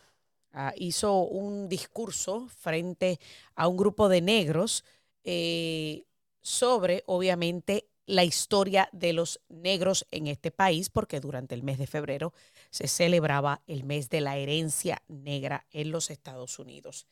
uh, 0.53 0.71
hizo 0.77 1.23
un 1.23 1.67
discurso 1.67 2.47
frente 2.47 3.19
a 3.55 3.67
un 3.67 3.75
grupo 3.75 4.07
de 4.07 4.21
negros 4.21 4.85
eh, 5.25 6.05
sobre, 6.41 7.03
obviamente, 7.07 7.90
la 8.05 8.23
historia 8.23 8.89
de 8.91 9.13
los 9.13 9.41
negros 9.49 10.05
en 10.11 10.27
este 10.27 10.51
país, 10.51 10.89
porque 10.89 11.19
durante 11.19 11.55
el 11.55 11.63
mes 11.63 11.77
de 11.77 11.87
febrero 11.87 12.33
se 12.69 12.87
celebraba 12.87 13.61
el 13.67 13.83
mes 13.83 14.09
de 14.09 14.21
la 14.21 14.37
herencia 14.37 15.01
negra 15.07 15.65
en 15.71 15.91
los 15.91 16.09
Estados 16.09 16.59
Unidos. 16.59 17.07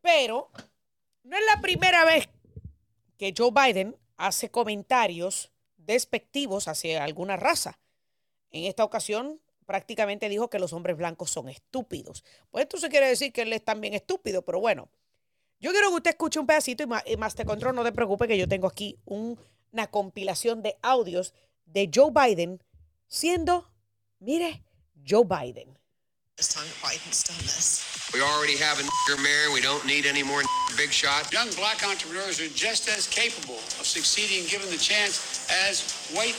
Pero 0.00 0.50
no 1.24 1.36
es 1.36 1.42
la 1.54 1.60
primera 1.60 2.04
vez 2.04 2.28
que 3.18 3.34
Joe 3.36 3.50
Biden 3.50 3.96
hace 4.16 4.50
comentarios 4.50 5.50
despectivos 5.76 6.68
hacia 6.68 7.04
alguna 7.04 7.36
raza. 7.36 7.78
En 8.50 8.64
esta 8.64 8.84
ocasión 8.84 9.40
prácticamente 9.66 10.28
dijo 10.28 10.50
que 10.50 10.58
los 10.58 10.72
hombres 10.72 10.96
blancos 10.96 11.30
son 11.30 11.48
estúpidos. 11.48 12.24
Pues 12.50 12.62
esto 12.62 12.78
se 12.78 12.88
quiere 12.88 13.06
decir 13.06 13.32
que 13.32 13.42
él 13.42 13.52
es 13.52 13.64
también 13.64 13.94
estúpido, 13.94 14.42
pero 14.42 14.58
bueno. 14.60 14.88
Yo 15.60 15.72
quiero 15.72 15.90
que 15.90 15.96
usted 15.96 16.10
escuche 16.10 16.40
un 16.40 16.46
pedacito 16.46 16.82
y 16.82 17.16
más, 17.16 17.34
te 17.34 17.44
control, 17.44 17.76
no 17.76 17.84
te 17.84 17.92
preocupes 17.92 18.26
que 18.26 18.38
yo 18.38 18.48
tengo 18.48 18.66
aquí 18.66 18.98
un 19.04 19.38
una 19.72 19.86
compilación 19.86 20.62
de 20.62 20.76
audios 20.82 21.32
de 21.66 21.90
Joe 21.92 22.10
Biden 22.10 22.62
siendo, 23.08 23.70
mire, 24.20 24.62
Joe 25.04 25.24
Biden. 25.24 25.76
We 28.14 28.22
already 28.22 28.56
have 28.56 28.80
a 28.80 29.16
mayor. 29.20 29.52
We 29.52 29.60
don't 29.60 29.84
need 29.84 30.06
any 30.06 30.22
more 30.22 30.42
big 30.76 30.90
shot. 30.90 31.30
Young 31.32 31.50
black 31.54 31.84
entrepreneurs 31.86 32.40
are 32.40 32.48
just 32.54 32.88
as 32.88 33.06
capable 33.06 33.58
of 33.78 33.86
succeeding 33.86 34.48
given 34.48 34.70
the 34.70 34.78
chance 34.78 35.46
as 35.68 35.84
white 36.16 36.36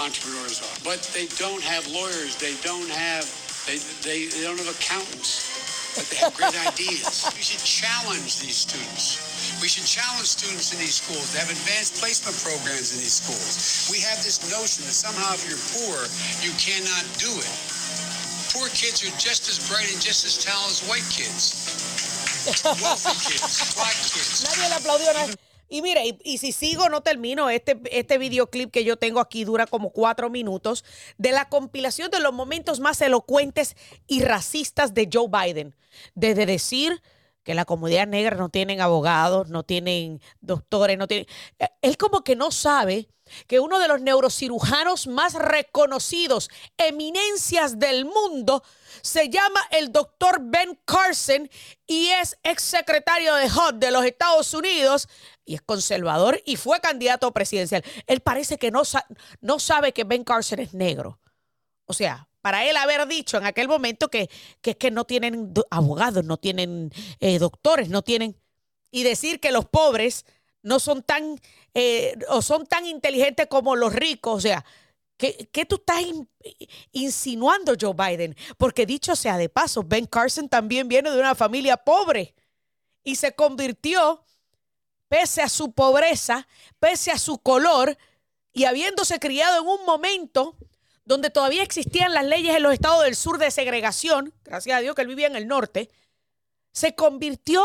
entrepreneurs 0.00 0.62
are. 0.64 0.78
But 0.82 1.02
they 1.12 1.26
don't 1.36 1.62
have 1.62 1.86
lawyers. 1.86 2.36
They 2.36 2.54
don't 2.62 2.88
have 2.88 3.28
they, 3.66 3.78
they, 4.02 4.26
they 4.26 4.42
don't 4.42 4.58
have 4.58 4.70
accountants. 4.70 5.55
But 5.96 6.12
they 6.12 6.20
have 6.20 6.36
great 6.36 6.52
ideas. 6.68 7.24
We 7.32 7.40
should 7.40 7.64
challenge 7.64 8.36
these 8.44 8.68
students. 8.68 9.16
We 9.64 9.68
should 9.68 9.88
challenge 9.88 10.28
students 10.28 10.68
in 10.76 10.78
these 10.78 11.00
schools 11.00 11.32
to 11.32 11.40
have 11.40 11.48
advanced 11.48 11.96
placement 11.96 12.36
programs 12.44 12.92
in 12.92 13.00
these 13.00 13.16
schools. 13.16 13.88
We 13.88 14.04
have 14.04 14.20
this 14.20 14.44
notion 14.52 14.84
that 14.84 14.92
somehow 14.92 15.32
if 15.32 15.48
you're 15.48 15.64
poor, 15.72 16.04
you 16.44 16.52
cannot 16.60 17.08
do 17.16 17.32
it. 17.32 17.54
Poor 18.52 18.68
kids 18.76 19.00
are 19.08 19.14
just 19.16 19.48
as 19.48 19.56
bright 19.72 19.88
and 19.88 19.96
just 19.96 20.28
as 20.28 20.36
talented 20.36 20.84
as 20.84 20.88
white 20.88 21.08
kids. 21.08 21.56
wealthy 22.84 23.16
kids, 23.24 23.72
black 23.72 23.96
kids. 23.96 24.44
Nadie 24.44 24.68
le 24.68 24.76
aplaudió 24.76 25.12
nada. 25.16 25.45
Y 25.68 25.82
mire, 25.82 26.16
y, 26.22 26.38
si 26.38 26.52
sigo, 26.52 26.88
no 26.88 27.00
termino. 27.00 27.50
Este, 27.50 27.80
este 27.90 28.18
videoclip 28.18 28.70
que 28.70 28.84
yo 28.84 28.96
tengo 28.96 29.20
aquí 29.20 29.44
dura 29.44 29.66
como 29.66 29.90
cuatro 29.90 30.30
minutos 30.30 30.84
de 31.18 31.32
la 31.32 31.48
compilación 31.48 32.10
de 32.10 32.20
los 32.20 32.32
momentos 32.32 32.80
más 32.80 33.00
elocuentes 33.00 33.76
y 34.06 34.22
racistas 34.22 34.94
de 34.94 35.08
Joe 35.12 35.28
Biden. 35.28 35.74
Desde 36.14 36.46
decir 36.46 37.02
que 37.46 37.54
la 37.54 37.64
comunidad 37.64 38.08
negra 38.08 38.36
no 38.36 38.48
tienen 38.48 38.80
abogados, 38.80 39.48
no 39.50 39.62
tienen 39.62 40.20
doctores, 40.40 40.98
no 40.98 41.06
tienen... 41.06 41.26
eh, 41.60 41.68
Él 41.80 41.96
como 41.96 42.24
que 42.24 42.34
no 42.34 42.50
sabe 42.50 43.08
que 43.46 43.60
uno 43.60 43.78
de 43.78 43.86
los 43.86 44.00
neurocirujanos 44.02 45.06
más 45.06 45.34
reconocidos, 45.34 46.50
eminencias 46.76 47.78
del 47.78 48.04
mundo, 48.04 48.64
se 49.00 49.28
llama 49.30 49.60
el 49.70 49.92
doctor 49.92 50.40
Ben 50.42 50.76
Carson 50.84 51.48
y 51.86 52.08
es 52.08 52.36
exsecretario 52.42 53.32
de 53.36 53.46
HUD 53.46 53.74
de 53.74 53.92
los 53.92 54.04
Estados 54.04 54.52
Unidos 54.52 55.08
y 55.44 55.54
es 55.54 55.62
conservador 55.62 56.42
y 56.46 56.56
fue 56.56 56.80
candidato 56.80 57.30
presidencial. 57.32 57.84
Él 58.08 58.20
parece 58.20 58.58
que 58.58 58.72
no, 58.72 58.84
sa- 58.84 59.06
no 59.40 59.60
sabe 59.60 59.92
que 59.92 60.02
Ben 60.02 60.24
Carson 60.24 60.58
es 60.58 60.74
negro. 60.74 61.20
O 61.84 61.92
sea, 61.92 62.28
para 62.46 62.64
él 62.64 62.76
haber 62.76 63.08
dicho 63.08 63.38
en 63.38 63.44
aquel 63.44 63.66
momento 63.66 64.08
que, 64.08 64.30
que 64.60 64.70
es 64.70 64.76
que 64.76 64.92
no 64.92 65.04
tienen 65.04 65.52
do- 65.52 65.66
abogados, 65.68 66.22
no 66.24 66.36
tienen 66.36 66.92
eh, 67.18 67.40
doctores, 67.40 67.88
no 67.88 68.02
tienen... 68.02 68.36
Y 68.92 69.02
decir 69.02 69.40
que 69.40 69.50
los 69.50 69.64
pobres 69.64 70.24
no 70.62 70.78
son 70.78 71.02
tan, 71.02 71.40
eh, 71.74 72.16
o 72.28 72.42
son 72.42 72.64
tan 72.64 72.86
inteligentes 72.86 73.48
como 73.48 73.74
los 73.74 73.92
ricos. 73.92 74.36
O 74.36 74.40
sea, 74.40 74.64
¿qué, 75.16 75.48
qué 75.50 75.66
tú 75.66 75.74
estás 75.74 76.02
in- 76.02 76.28
insinuando, 76.92 77.74
Joe 77.80 77.94
Biden? 77.94 78.36
Porque 78.56 78.86
dicho 78.86 79.16
sea 79.16 79.38
de 79.38 79.48
paso, 79.48 79.82
Ben 79.82 80.06
Carson 80.06 80.48
también 80.48 80.86
viene 80.86 81.10
de 81.10 81.18
una 81.18 81.34
familia 81.34 81.76
pobre 81.76 82.32
y 83.02 83.16
se 83.16 83.34
convirtió, 83.34 84.22
pese 85.08 85.42
a 85.42 85.48
su 85.48 85.72
pobreza, 85.72 86.46
pese 86.78 87.10
a 87.10 87.18
su 87.18 87.38
color, 87.38 87.98
y 88.52 88.66
habiéndose 88.66 89.18
criado 89.18 89.62
en 89.62 89.66
un 89.66 89.84
momento 89.84 90.56
donde 91.06 91.30
todavía 91.30 91.62
existían 91.62 92.12
las 92.12 92.26
leyes 92.26 92.54
en 92.56 92.64
los 92.64 92.74
estados 92.74 93.04
del 93.04 93.14
sur 93.14 93.38
de 93.38 93.50
segregación, 93.50 94.34
gracias 94.44 94.76
a 94.76 94.80
Dios 94.80 94.94
que 94.94 95.02
él 95.02 95.08
vivía 95.08 95.28
en 95.28 95.36
el 95.36 95.46
norte, 95.46 95.88
se 96.72 96.94
convirtió 96.94 97.64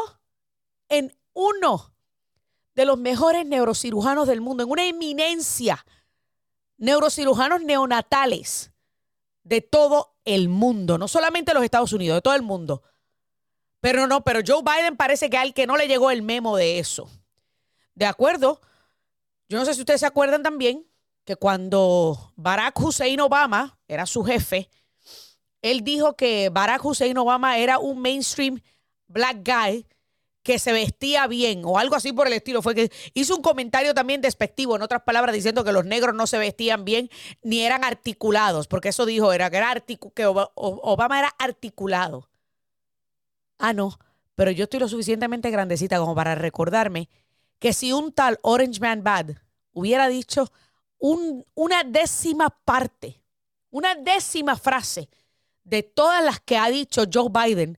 en 0.87 1.17
uno 1.33 1.93
de 2.75 2.85
los 2.85 2.99
mejores 2.99 3.45
neurocirujanos 3.45 4.27
del 4.27 4.41
mundo, 4.41 4.63
en 4.63 4.69
una 4.69 4.85
eminencia, 4.85 5.83
neurocirujanos 6.77 7.61
neonatales 7.61 8.71
de 9.43 9.61
todo 9.61 10.15
el 10.23 10.47
mundo, 10.47 10.99
no 10.99 11.07
solamente 11.07 11.55
los 11.55 11.63
Estados 11.63 11.93
Unidos, 11.93 12.17
de 12.17 12.21
todo 12.21 12.35
el 12.35 12.43
mundo. 12.43 12.83
Pero 13.79 14.05
no, 14.05 14.23
pero 14.23 14.41
Joe 14.45 14.61
Biden 14.61 14.95
parece 14.95 15.31
que 15.31 15.37
al 15.37 15.55
que 15.55 15.65
no 15.65 15.77
le 15.77 15.87
llegó 15.87 16.11
el 16.11 16.21
memo 16.21 16.55
de 16.55 16.77
eso. 16.77 17.09
De 17.95 18.05
acuerdo, 18.05 18.61
yo 19.49 19.57
no 19.57 19.65
sé 19.65 19.73
si 19.73 19.79
ustedes 19.79 20.01
se 20.01 20.05
acuerdan 20.05 20.43
también 20.43 20.85
que 21.23 21.35
cuando 21.35 22.33
Barack 22.35 22.79
Hussein 22.79 23.19
Obama 23.19 23.79
era 23.87 24.05
su 24.05 24.23
jefe, 24.23 24.69
él 25.61 25.83
dijo 25.83 26.15
que 26.15 26.49
Barack 26.49 26.83
Hussein 26.83 27.17
Obama 27.17 27.57
era 27.57 27.77
un 27.79 27.99
mainstream 27.99 28.61
black 29.07 29.37
guy 29.45 29.85
que 30.43 30.57
se 30.57 30.71
vestía 30.71 31.27
bien 31.27 31.61
o 31.65 31.77
algo 31.77 31.95
así 31.95 32.13
por 32.13 32.27
el 32.27 32.33
estilo. 32.33 32.61
Fue 32.61 32.73
que 32.73 32.91
hizo 33.13 33.35
un 33.35 33.41
comentario 33.41 33.93
también 33.93 34.21
despectivo, 34.21 34.75
en 34.75 34.81
otras 34.81 35.03
palabras, 35.03 35.35
diciendo 35.35 35.63
que 35.63 35.71
los 35.71 35.85
negros 35.85 36.15
no 36.15 36.25
se 36.27 36.37
vestían 36.37 36.83
bien 36.83 37.09
ni 37.43 37.61
eran 37.61 37.83
articulados, 37.83 38.67
porque 38.67 38.89
eso 38.89 39.05
dijo, 39.05 39.33
era 39.33 39.49
que, 39.49 39.99
que 40.15 40.25
Obama 40.25 41.19
era 41.19 41.35
articulado. 41.37 42.29
Ah, 43.59 43.73
no, 43.73 43.99
pero 44.33 44.49
yo 44.49 44.63
estoy 44.63 44.79
lo 44.79 44.87
suficientemente 44.87 45.51
grandecita 45.51 45.99
como 45.99 46.15
para 46.15 46.33
recordarme 46.33 47.09
que 47.59 47.73
si 47.73 47.93
un 47.93 48.11
tal 48.11 48.39
Orange 48.41 48.79
Man 48.79 49.03
Bad 49.03 49.35
hubiera 49.71 50.07
dicho 50.07 50.51
un- 51.01 51.43
una 51.55 51.83
décima 51.83 52.49
parte, 52.49 53.21
una 53.71 53.95
décima 53.95 54.55
frase 54.55 55.09
de 55.63 55.83
todas 55.83 56.23
las 56.23 56.39
que 56.39 56.57
ha 56.57 56.69
dicho 56.69 57.03
Joe 57.11 57.29
Biden 57.29 57.77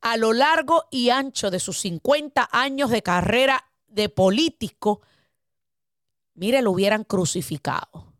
a 0.00 0.16
lo 0.16 0.32
largo 0.32 0.84
y 0.90 1.10
ancho 1.10 1.50
de 1.50 1.60
sus 1.60 1.78
50 1.80 2.48
años 2.52 2.90
de 2.90 3.02
carrera 3.02 3.64
de 3.86 4.08
político, 4.08 5.00
mire, 6.34 6.60
lo 6.62 6.72
hubieran 6.72 7.04
crucificado. 7.04 8.12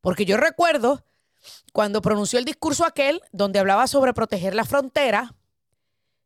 Porque 0.00 0.24
yo 0.24 0.36
recuerdo 0.36 1.04
cuando 1.72 2.02
pronunció 2.02 2.38
el 2.38 2.44
discurso 2.44 2.84
aquel 2.84 3.22
donde 3.30 3.60
hablaba 3.60 3.86
sobre 3.86 4.12
proteger 4.12 4.54
la 4.54 4.64
frontera, 4.64 5.34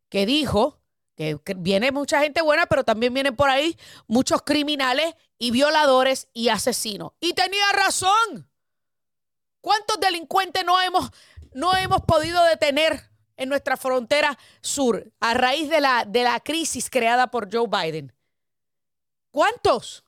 que 0.09 0.25
dijo 0.25 0.79
que 1.15 1.39
que 1.43 1.53
viene 1.53 1.91
mucha 1.91 2.21
gente 2.21 2.41
buena, 2.41 2.65
pero 2.65 2.83
también 2.83 3.13
vienen 3.13 3.35
por 3.35 3.49
ahí 3.49 3.77
muchos 4.07 4.41
criminales 4.41 5.13
y 5.39 5.51
violadores 5.51 6.27
y 6.33 6.49
asesinos. 6.49 7.13
Y 7.19 7.33
tenía 7.33 7.71
razón. 7.73 8.49
¿Cuántos 9.61 9.99
delincuentes 9.99 10.63
no 10.65 10.79
hemos, 10.81 11.11
no 11.53 11.75
hemos 11.75 12.01
podido 12.01 12.43
detener 12.45 13.09
en 13.35 13.49
nuestra 13.49 13.77
frontera 13.77 14.37
sur 14.61 15.11
a 15.19 15.33
raíz 15.33 15.69
de 15.69 15.81
la, 15.81 16.05
de 16.05 16.23
la 16.23 16.39
crisis 16.39 16.89
creada 16.89 17.27
por 17.27 17.53
Joe 17.53 17.67
Biden? 17.67 18.13
¿Cuántos? 19.31 20.03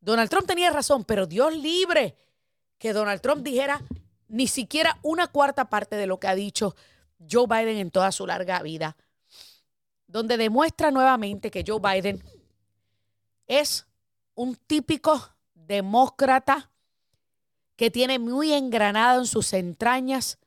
Donald 0.00 0.28
Trump 0.28 0.46
tenía 0.46 0.70
razón, 0.70 1.04
pero 1.04 1.26
Dios 1.26 1.54
libre 1.56 2.16
que 2.78 2.92
Donald 2.92 3.22
Trump 3.22 3.42
dijera 3.42 3.82
ni 4.28 4.46
siquiera 4.48 4.98
una 5.02 5.28
cuarta 5.28 5.70
parte 5.70 5.96
de 5.96 6.06
lo 6.06 6.20
que 6.20 6.26
ha 6.26 6.34
dicho 6.34 6.76
Joe 7.30 7.46
Biden 7.46 7.78
en 7.78 7.90
toda 7.90 8.12
su 8.12 8.26
larga 8.26 8.60
vida, 8.62 8.96
donde 10.06 10.36
demuestra 10.36 10.90
nuevamente 10.90 11.50
que 11.50 11.64
Joe 11.66 11.80
Biden 11.80 12.22
es 13.46 13.86
un 14.34 14.56
típico 14.56 15.30
demócrata 15.54 16.70
que 17.76 17.90
tiene 17.90 18.18
muy 18.18 18.52
engranado 18.52 19.20
en 19.20 19.26
sus 19.26 19.52
entrañas 19.52 20.38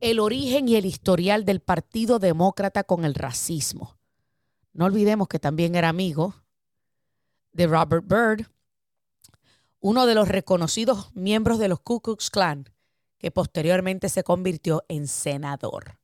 el 0.00 0.18
origen 0.18 0.68
y 0.68 0.76
el 0.76 0.86
historial 0.86 1.44
del 1.44 1.60
Partido 1.60 2.18
Demócrata 2.18 2.82
con 2.84 3.04
el 3.04 3.14
racismo. 3.14 3.96
No 4.72 4.86
olvidemos 4.86 5.28
que 5.28 5.38
también 5.38 5.74
era 5.74 5.88
amigo 5.88 6.34
de 7.52 7.66
Robert 7.66 8.04
Byrd, 8.06 8.46
uno 9.80 10.06
de 10.06 10.14
los 10.14 10.28
reconocidos 10.28 11.14
miembros 11.14 11.58
de 11.58 11.68
los 11.68 11.80
Ku 11.80 12.00
Klux 12.00 12.30
Klan, 12.30 12.68
que 13.18 13.30
posteriormente 13.30 14.08
se 14.08 14.24
convirtió 14.24 14.84
en 14.88 15.06
senador. 15.06 15.98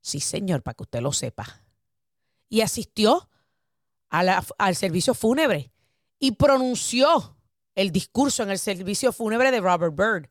Sí, 0.00 0.20
señor, 0.20 0.62
para 0.62 0.74
que 0.74 0.82
usted 0.82 1.00
lo 1.00 1.12
sepa. 1.12 1.62
Y 2.48 2.60
asistió 2.60 3.28
al 4.12 4.76
servicio 4.76 5.14
fúnebre 5.14 5.72
y 6.18 6.32
pronunció 6.32 7.36
el 7.74 7.90
discurso 7.90 8.42
en 8.42 8.50
el 8.50 8.58
servicio 8.58 9.12
fúnebre 9.12 9.50
de 9.50 9.60
Robert 9.60 9.94
Byrd. 9.94 10.28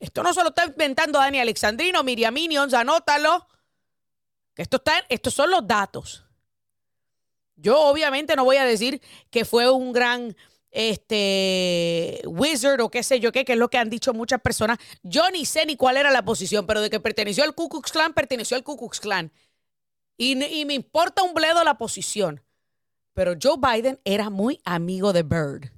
Esto 0.00 0.22
no 0.22 0.32
se 0.32 0.42
lo 0.42 0.48
está 0.48 0.66
inventando 0.66 1.18
Dani 1.18 1.38
Alexandrino, 1.38 2.02
Miriam 2.02 2.32
Minions, 2.32 2.74
anótalo. 2.74 3.46
Esto 4.56 4.78
está, 4.78 5.04
estos 5.08 5.34
son 5.34 5.50
los 5.50 5.66
datos. 5.66 6.24
Yo 7.56 7.80
obviamente 7.80 8.34
no 8.34 8.44
voy 8.44 8.56
a 8.56 8.64
decir 8.64 9.00
que 9.30 9.44
fue 9.44 9.70
un 9.70 9.92
gran 9.92 10.34
este 10.70 12.22
wizard 12.26 12.80
o 12.80 12.90
qué 12.90 13.02
sé 13.02 13.20
yo 13.20 13.32
qué, 13.32 13.44
que 13.44 13.54
es 13.54 13.58
lo 13.58 13.68
que 13.68 13.78
han 13.78 13.90
dicho 13.90 14.14
muchas 14.14 14.40
personas. 14.40 14.78
Yo 15.02 15.30
ni 15.30 15.44
sé 15.44 15.66
ni 15.66 15.76
cuál 15.76 15.96
era 15.96 16.10
la 16.10 16.24
posición, 16.24 16.66
pero 16.66 16.80
de 16.80 16.90
que 16.90 17.00
perteneció 17.00 17.44
al 17.44 17.54
Ku 17.54 17.68
Klux 17.68 17.92
Klan, 17.92 18.14
perteneció 18.14 18.56
al 18.56 18.64
Ku 18.64 18.76
Klux 18.76 19.00
Klan. 19.00 19.32
Y, 20.16 20.42
y 20.44 20.64
me 20.64 20.74
importa 20.74 21.22
un 21.22 21.34
bledo 21.34 21.62
la 21.64 21.78
posición. 21.78 22.42
Pero 23.18 23.34
Joe 23.42 23.56
Biden 23.58 24.00
era 24.04 24.30
muy 24.30 24.60
amigo 24.64 25.12
de 25.12 25.24
Bird. 25.24 25.72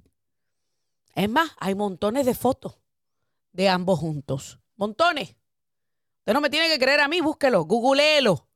Es 1.14 1.26
más, 1.26 1.50
hay 1.58 1.74
montones 1.74 2.26
de 2.26 2.34
fotos 2.34 2.76
de 3.52 3.66
ambos 3.70 3.98
juntos. 3.98 4.60
Montones. 4.76 5.36
Usted 6.18 6.34
no 6.34 6.42
me 6.42 6.50
tiene 6.50 6.68
que 6.68 6.78
creer 6.78 7.00
a 7.00 7.08
mí, 7.08 7.22
búsquelo, 7.22 7.64
googleelo. 7.64 8.46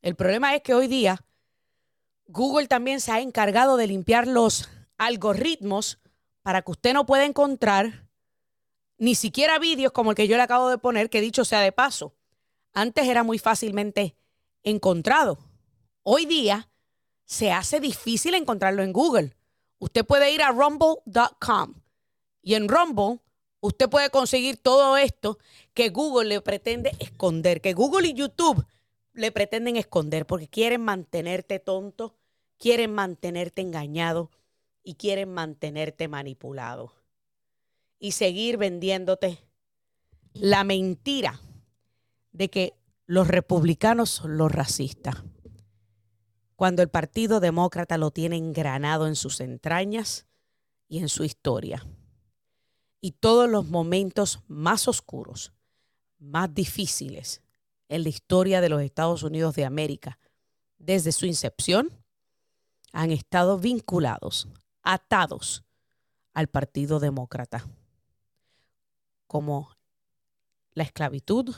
El 0.00 0.16
problema 0.16 0.54
es 0.54 0.62
que 0.62 0.72
hoy 0.72 0.86
día 0.86 1.22
Google 2.28 2.66
también 2.66 2.98
se 3.02 3.12
ha 3.12 3.20
encargado 3.20 3.76
de 3.76 3.88
limpiar 3.88 4.26
los 4.26 4.70
algoritmos 4.96 6.00
para 6.40 6.62
que 6.62 6.70
usted 6.70 6.94
no 6.94 7.04
pueda 7.04 7.26
encontrar 7.26 8.08
ni 8.96 9.14
siquiera 9.14 9.58
vídeos 9.58 9.92
como 9.92 10.12
el 10.12 10.16
que 10.16 10.28
yo 10.28 10.38
le 10.38 10.42
acabo 10.44 10.70
de 10.70 10.78
poner, 10.78 11.10
que 11.10 11.20
dicho 11.20 11.44
sea 11.44 11.60
de 11.60 11.72
paso, 11.72 12.14
antes 12.72 13.06
era 13.06 13.22
muy 13.22 13.38
fácilmente 13.38 14.16
encontrado. 14.62 15.36
Hoy 16.02 16.24
día 16.24 16.71
se 17.24 17.52
hace 17.52 17.80
difícil 17.80 18.34
encontrarlo 18.34 18.82
en 18.82 18.92
Google. 18.92 19.36
Usted 19.78 20.04
puede 20.04 20.32
ir 20.32 20.42
a 20.42 20.52
rumble.com 20.52 21.74
y 22.42 22.54
en 22.54 22.68
Rumble 22.68 23.20
usted 23.60 23.88
puede 23.88 24.10
conseguir 24.10 24.56
todo 24.56 24.96
esto 24.96 25.38
que 25.74 25.90
Google 25.90 26.28
le 26.28 26.40
pretende 26.40 26.92
esconder, 26.98 27.60
que 27.60 27.72
Google 27.72 28.08
y 28.08 28.14
YouTube 28.14 28.66
le 29.14 29.32
pretenden 29.32 29.76
esconder 29.76 30.26
porque 30.26 30.48
quieren 30.48 30.82
mantenerte 30.82 31.58
tonto, 31.58 32.16
quieren 32.58 32.92
mantenerte 32.92 33.62
engañado 33.62 34.30
y 34.82 34.94
quieren 34.94 35.32
mantenerte 35.32 36.08
manipulado. 36.08 36.92
Y 37.98 38.12
seguir 38.12 38.56
vendiéndote 38.56 39.38
la 40.34 40.64
mentira 40.64 41.40
de 42.32 42.50
que 42.50 42.74
los 43.06 43.28
republicanos 43.28 44.10
son 44.10 44.36
los 44.36 44.50
racistas. 44.50 45.22
Cuando 46.62 46.82
el 46.82 46.90
Partido 46.90 47.40
Demócrata 47.40 47.98
lo 47.98 48.12
tiene 48.12 48.36
engranado 48.36 49.08
en 49.08 49.16
sus 49.16 49.40
entrañas 49.40 50.28
y 50.86 51.00
en 51.00 51.08
su 51.08 51.24
historia. 51.24 51.84
Y 53.00 53.10
todos 53.10 53.50
los 53.50 53.66
momentos 53.66 54.44
más 54.46 54.86
oscuros, 54.86 55.52
más 56.20 56.54
difíciles 56.54 57.42
en 57.88 58.04
la 58.04 58.10
historia 58.10 58.60
de 58.60 58.68
los 58.68 58.80
Estados 58.80 59.24
Unidos 59.24 59.56
de 59.56 59.64
América, 59.64 60.20
desde 60.78 61.10
su 61.10 61.26
incepción, 61.26 61.90
han 62.92 63.10
estado 63.10 63.58
vinculados, 63.58 64.46
atados 64.84 65.64
al 66.32 66.46
Partido 66.46 67.00
Demócrata, 67.00 67.66
como 69.26 69.76
la 70.74 70.84
esclavitud, 70.84 71.56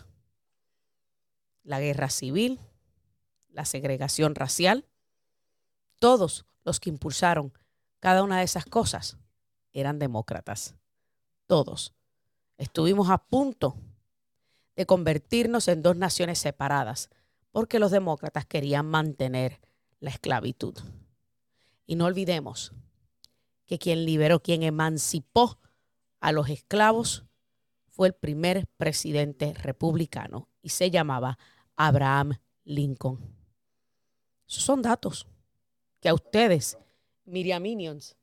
la 1.62 1.78
guerra 1.78 2.08
civil, 2.08 2.58
la 3.50 3.66
segregación 3.66 4.34
racial. 4.34 4.86
Todos 6.04 6.44
los 6.64 6.80
que 6.80 6.90
impulsaron 6.90 7.54
cada 7.98 8.22
una 8.22 8.36
de 8.36 8.44
esas 8.44 8.66
cosas 8.66 9.16
eran 9.72 9.98
demócratas. 9.98 10.74
Todos. 11.46 11.94
Estuvimos 12.58 13.08
a 13.08 13.16
punto 13.16 13.74
de 14.76 14.84
convertirnos 14.84 15.66
en 15.66 15.80
dos 15.80 15.96
naciones 15.96 16.38
separadas 16.38 17.08
porque 17.52 17.78
los 17.78 17.90
demócratas 17.90 18.44
querían 18.44 18.84
mantener 18.84 19.62
la 19.98 20.10
esclavitud. 20.10 20.74
Y 21.86 21.96
no 21.96 22.04
olvidemos 22.04 22.74
que 23.64 23.78
quien 23.78 24.04
liberó, 24.04 24.42
quien 24.42 24.62
emancipó 24.62 25.58
a 26.20 26.32
los 26.32 26.50
esclavos 26.50 27.24
fue 27.86 28.08
el 28.08 28.14
primer 28.14 28.66
presidente 28.76 29.54
republicano 29.54 30.50
y 30.60 30.68
se 30.68 30.90
llamaba 30.90 31.38
Abraham 31.76 32.34
Lincoln. 32.62 33.34
Esos 34.46 34.64
son 34.64 34.82
datos 34.82 35.26
que 36.04 36.10
a 36.10 36.14
ustedes, 36.14 36.76
Miriam 37.24 37.62
Minions, 37.62 38.14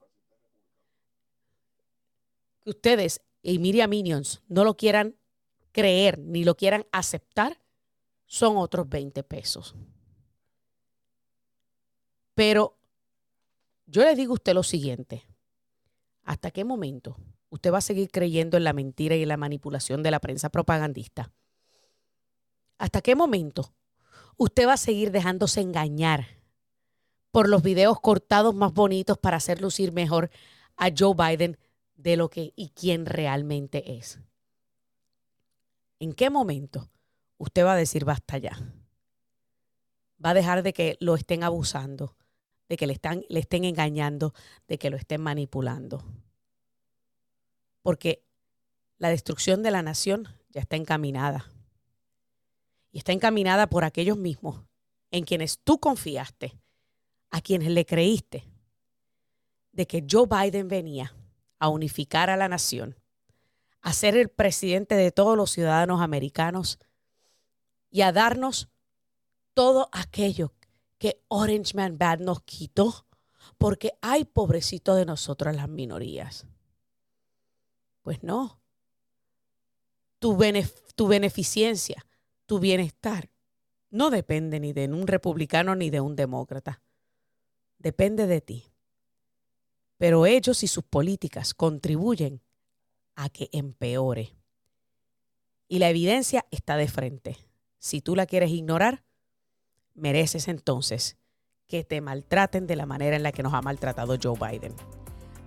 que 2.61 2.69
ustedes 2.69 3.21
y 3.41 3.57
Miriam 3.57 3.89
Minions 3.89 4.43
no 4.49 4.63
lo 4.63 4.77
quieran 4.77 5.15
creer 5.71 6.19
ni 6.19 6.43
lo 6.43 6.55
quieran 6.55 6.85
aceptar, 6.91 7.59
son 8.27 8.57
otros 8.57 8.87
20 8.87 9.23
pesos. 9.23 9.73
Pero 12.35 12.77
yo 13.87 14.03
le 14.03 14.13
digo 14.13 14.33
a 14.33 14.35
usted 14.35 14.53
lo 14.53 14.61
siguiente, 14.61 15.25
¿hasta 16.21 16.51
qué 16.51 16.63
momento 16.63 17.17
usted 17.49 17.73
va 17.73 17.79
a 17.79 17.81
seguir 17.81 18.11
creyendo 18.11 18.57
en 18.57 18.63
la 18.63 18.73
mentira 18.73 19.15
y 19.15 19.23
en 19.23 19.29
la 19.29 19.37
manipulación 19.37 20.03
de 20.03 20.11
la 20.11 20.19
prensa 20.19 20.49
propagandista? 20.49 21.31
¿Hasta 22.77 23.01
qué 23.01 23.15
momento 23.15 23.73
usted 24.37 24.67
va 24.67 24.73
a 24.73 24.77
seguir 24.77 25.09
dejándose 25.09 25.61
engañar 25.61 26.40
por 27.31 27.49
los 27.49 27.63
videos 27.63 27.99
cortados 27.99 28.53
más 28.53 28.73
bonitos 28.73 29.17
para 29.17 29.37
hacer 29.37 29.61
lucir 29.61 29.91
mejor 29.91 30.29
a 30.75 30.89
Joe 30.95 31.15
Biden 31.15 31.57
de 31.95 32.17
lo 32.17 32.29
que 32.29 32.53
y 32.55 32.69
quién 32.69 33.05
realmente 33.05 33.93
es? 33.97 34.19
¿En 35.99 36.13
qué 36.13 36.29
momento 36.29 36.89
usted 37.37 37.63
va 37.63 37.73
a 37.73 37.77
decir 37.77 38.05
basta 38.05 38.37
ya? 38.37 38.57
Va 40.23 40.31
a 40.31 40.33
dejar 40.33 40.63
de 40.63 40.73
que 40.73 40.97
lo 40.99 41.15
estén 41.15 41.43
abusando, 41.43 42.15
de 42.69 42.77
que 42.77 42.87
le, 42.87 42.93
están, 42.93 43.23
le 43.29 43.39
estén 43.39 43.65
engañando, 43.65 44.33
de 44.67 44.77
que 44.77 44.89
lo 44.89 44.97
estén 44.97 45.21
manipulando. 45.21 46.03
Porque 47.81 48.23
la 48.97 49.09
destrucción 49.09 49.63
de 49.63 49.71
la 49.71 49.81
nación 49.81 50.27
ya 50.49 50.61
está 50.61 50.75
encaminada 50.75 51.51
y 52.91 52.97
está 52.97 53.13
encaminada 53.13 53.67
por 53.67 53.83
aquellos 53.83 54.17
mismos 54.17 54.63
en 55.11 55.23
quienes 55.23 55.59
tú 55.59 55.79
confiaste, 55.79 56.57
a 57.31 57.41
quienes 57.41 57.69
le 57.69 57.85
creíste, 57.85 58.43
de 59.71 59.87
que 59.87 60.05
Joe 60.09 60.27
Biden 60.27 60.67
venía 60.67 61.15
a 61.57 61.69
unificar 61.69 62.29
a 62.29 62.37
la 62.37 62.47
nación, 62.47 62.95
a 63.81 63.93
ser 63.93 64.15
el 64.15 64.29
presidente 64.29 64.95
de 64.95 65.11
todos 65.11 65.35
los 65.35 65.51
ciudadanos 65.51 66.01
americanos 66.01 66.77
y 67.89 68.01
a 68.01 68.11
darnos 68.11 68.69
todo 69.53 69.89
aquello 69.91 70.53
que 70.97 71.23
Orange 71.29 71.73
Man 71.75 71.97
Bad 71.97 72.19
nos 72.19 72.43
quitó, 72.43 73.07
porque 73.57 73.93
hay 74.01 74.25
pobrecito 74.25 74.93
de 74.93 75.05
nosotros 75.05 75.55
las 75.55 75.67
minorías. 75.67 76.45
Pues 78.03 78.21
no. 78.21 78.61
Tu, 80.19 80.37
tu 80.95 81.07
beneficencia 81.07 82.05
tu 82.51 82.59
bienestar 82.59 83.29
no 83.91 84.09
depende 84.09 84.59
ni 84.59 84.73
de 84.73 84.85
un 84.89 85.07
republicano 85.07 85.73
ni 85.73 85.89
de 85.89 86.01
un 86.01 86.17
demócrata. 86.17 86.81
Depende 87.81 88.27
de 88.27 88.41
ti. 88.41 88.65
Pero 89.97 90.25
ellos 90.25 90.63
y 90.63 90.67
sus 90.67 90.83
políticas 90.83 91.53
contribuyen 91.53 92.41
a 93.15 93.29
que 93.29 93.49
empeore. 93.51 94.35
Y 95.67 95.79
la 95.79 95.89
evidencia 95.89 96.45
está 96.51 96.77
de 96.77 96.87
frente. 96.87 97.37
Si 97.79 98.01
tú 98.01 98.15
la 98.15 98.25
quieres 98.25 98.51
ignorar, 98.51 99.03
mereces 99.93 100.47
entonces 100.47 101.17
que 101.67 101.83
te 101.83 102.01
maltraten 102.01 102.67
de 102.67 102.75
la 102.75 102.85
manera 102.85 103.15
en 103.15 103.23
la 103.23 103.31
que 103.31 103.43
nos 103.43 103.53
ha 103.53 103.61
maltratado 103.61 104.17
Joe 104.21 104.37
Biden. 104.37 104.75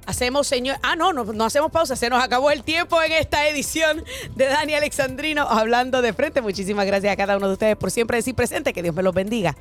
Hacemos, 0.07 0.47
señor. 0.47 0.76
Ah, 0.82 0.97
no, 0.97 1.12
no, 1.12 1.24
no 1.24 1.45
hacemos 1.45 1.70
pausa. 1.70 1.97
Se 1.97 2.11
nos 2.11 2.22
acabó 2.22 2.51
el 2.51 2.62
tiempo 2.62 3.01
en 3.03 3.12
esta 3.12 3.49
edición 3.49 4.05
de 4.35 4.47
Dani 4.47 4.74
Alexandrino 4.74 5.43
hablando 5.43 6.03
de 6.03 6.12
frente. 6.12 6.43
Muchísimas 6.43 6.87
gracias 6.87 7.12
a 7.12 7.16
cada 7.16 7.37
uno 7.37 7.47
de 7.47 7.53
ustedes 7.55 7.76
por 7.76 7.91
siempre 7.91 8.16
decir 8.16 8.35
presente. 8.35 8.72
Que 8.72 8.82
Dios 8.82 8.95
me 8.95 9.03
los 9.03 9.14
bendiga. 9.14 9.57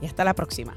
Y 0.00 0.06
hasta 0.06 0.24
la 0.24 0.34
próxima. 0.34 0.76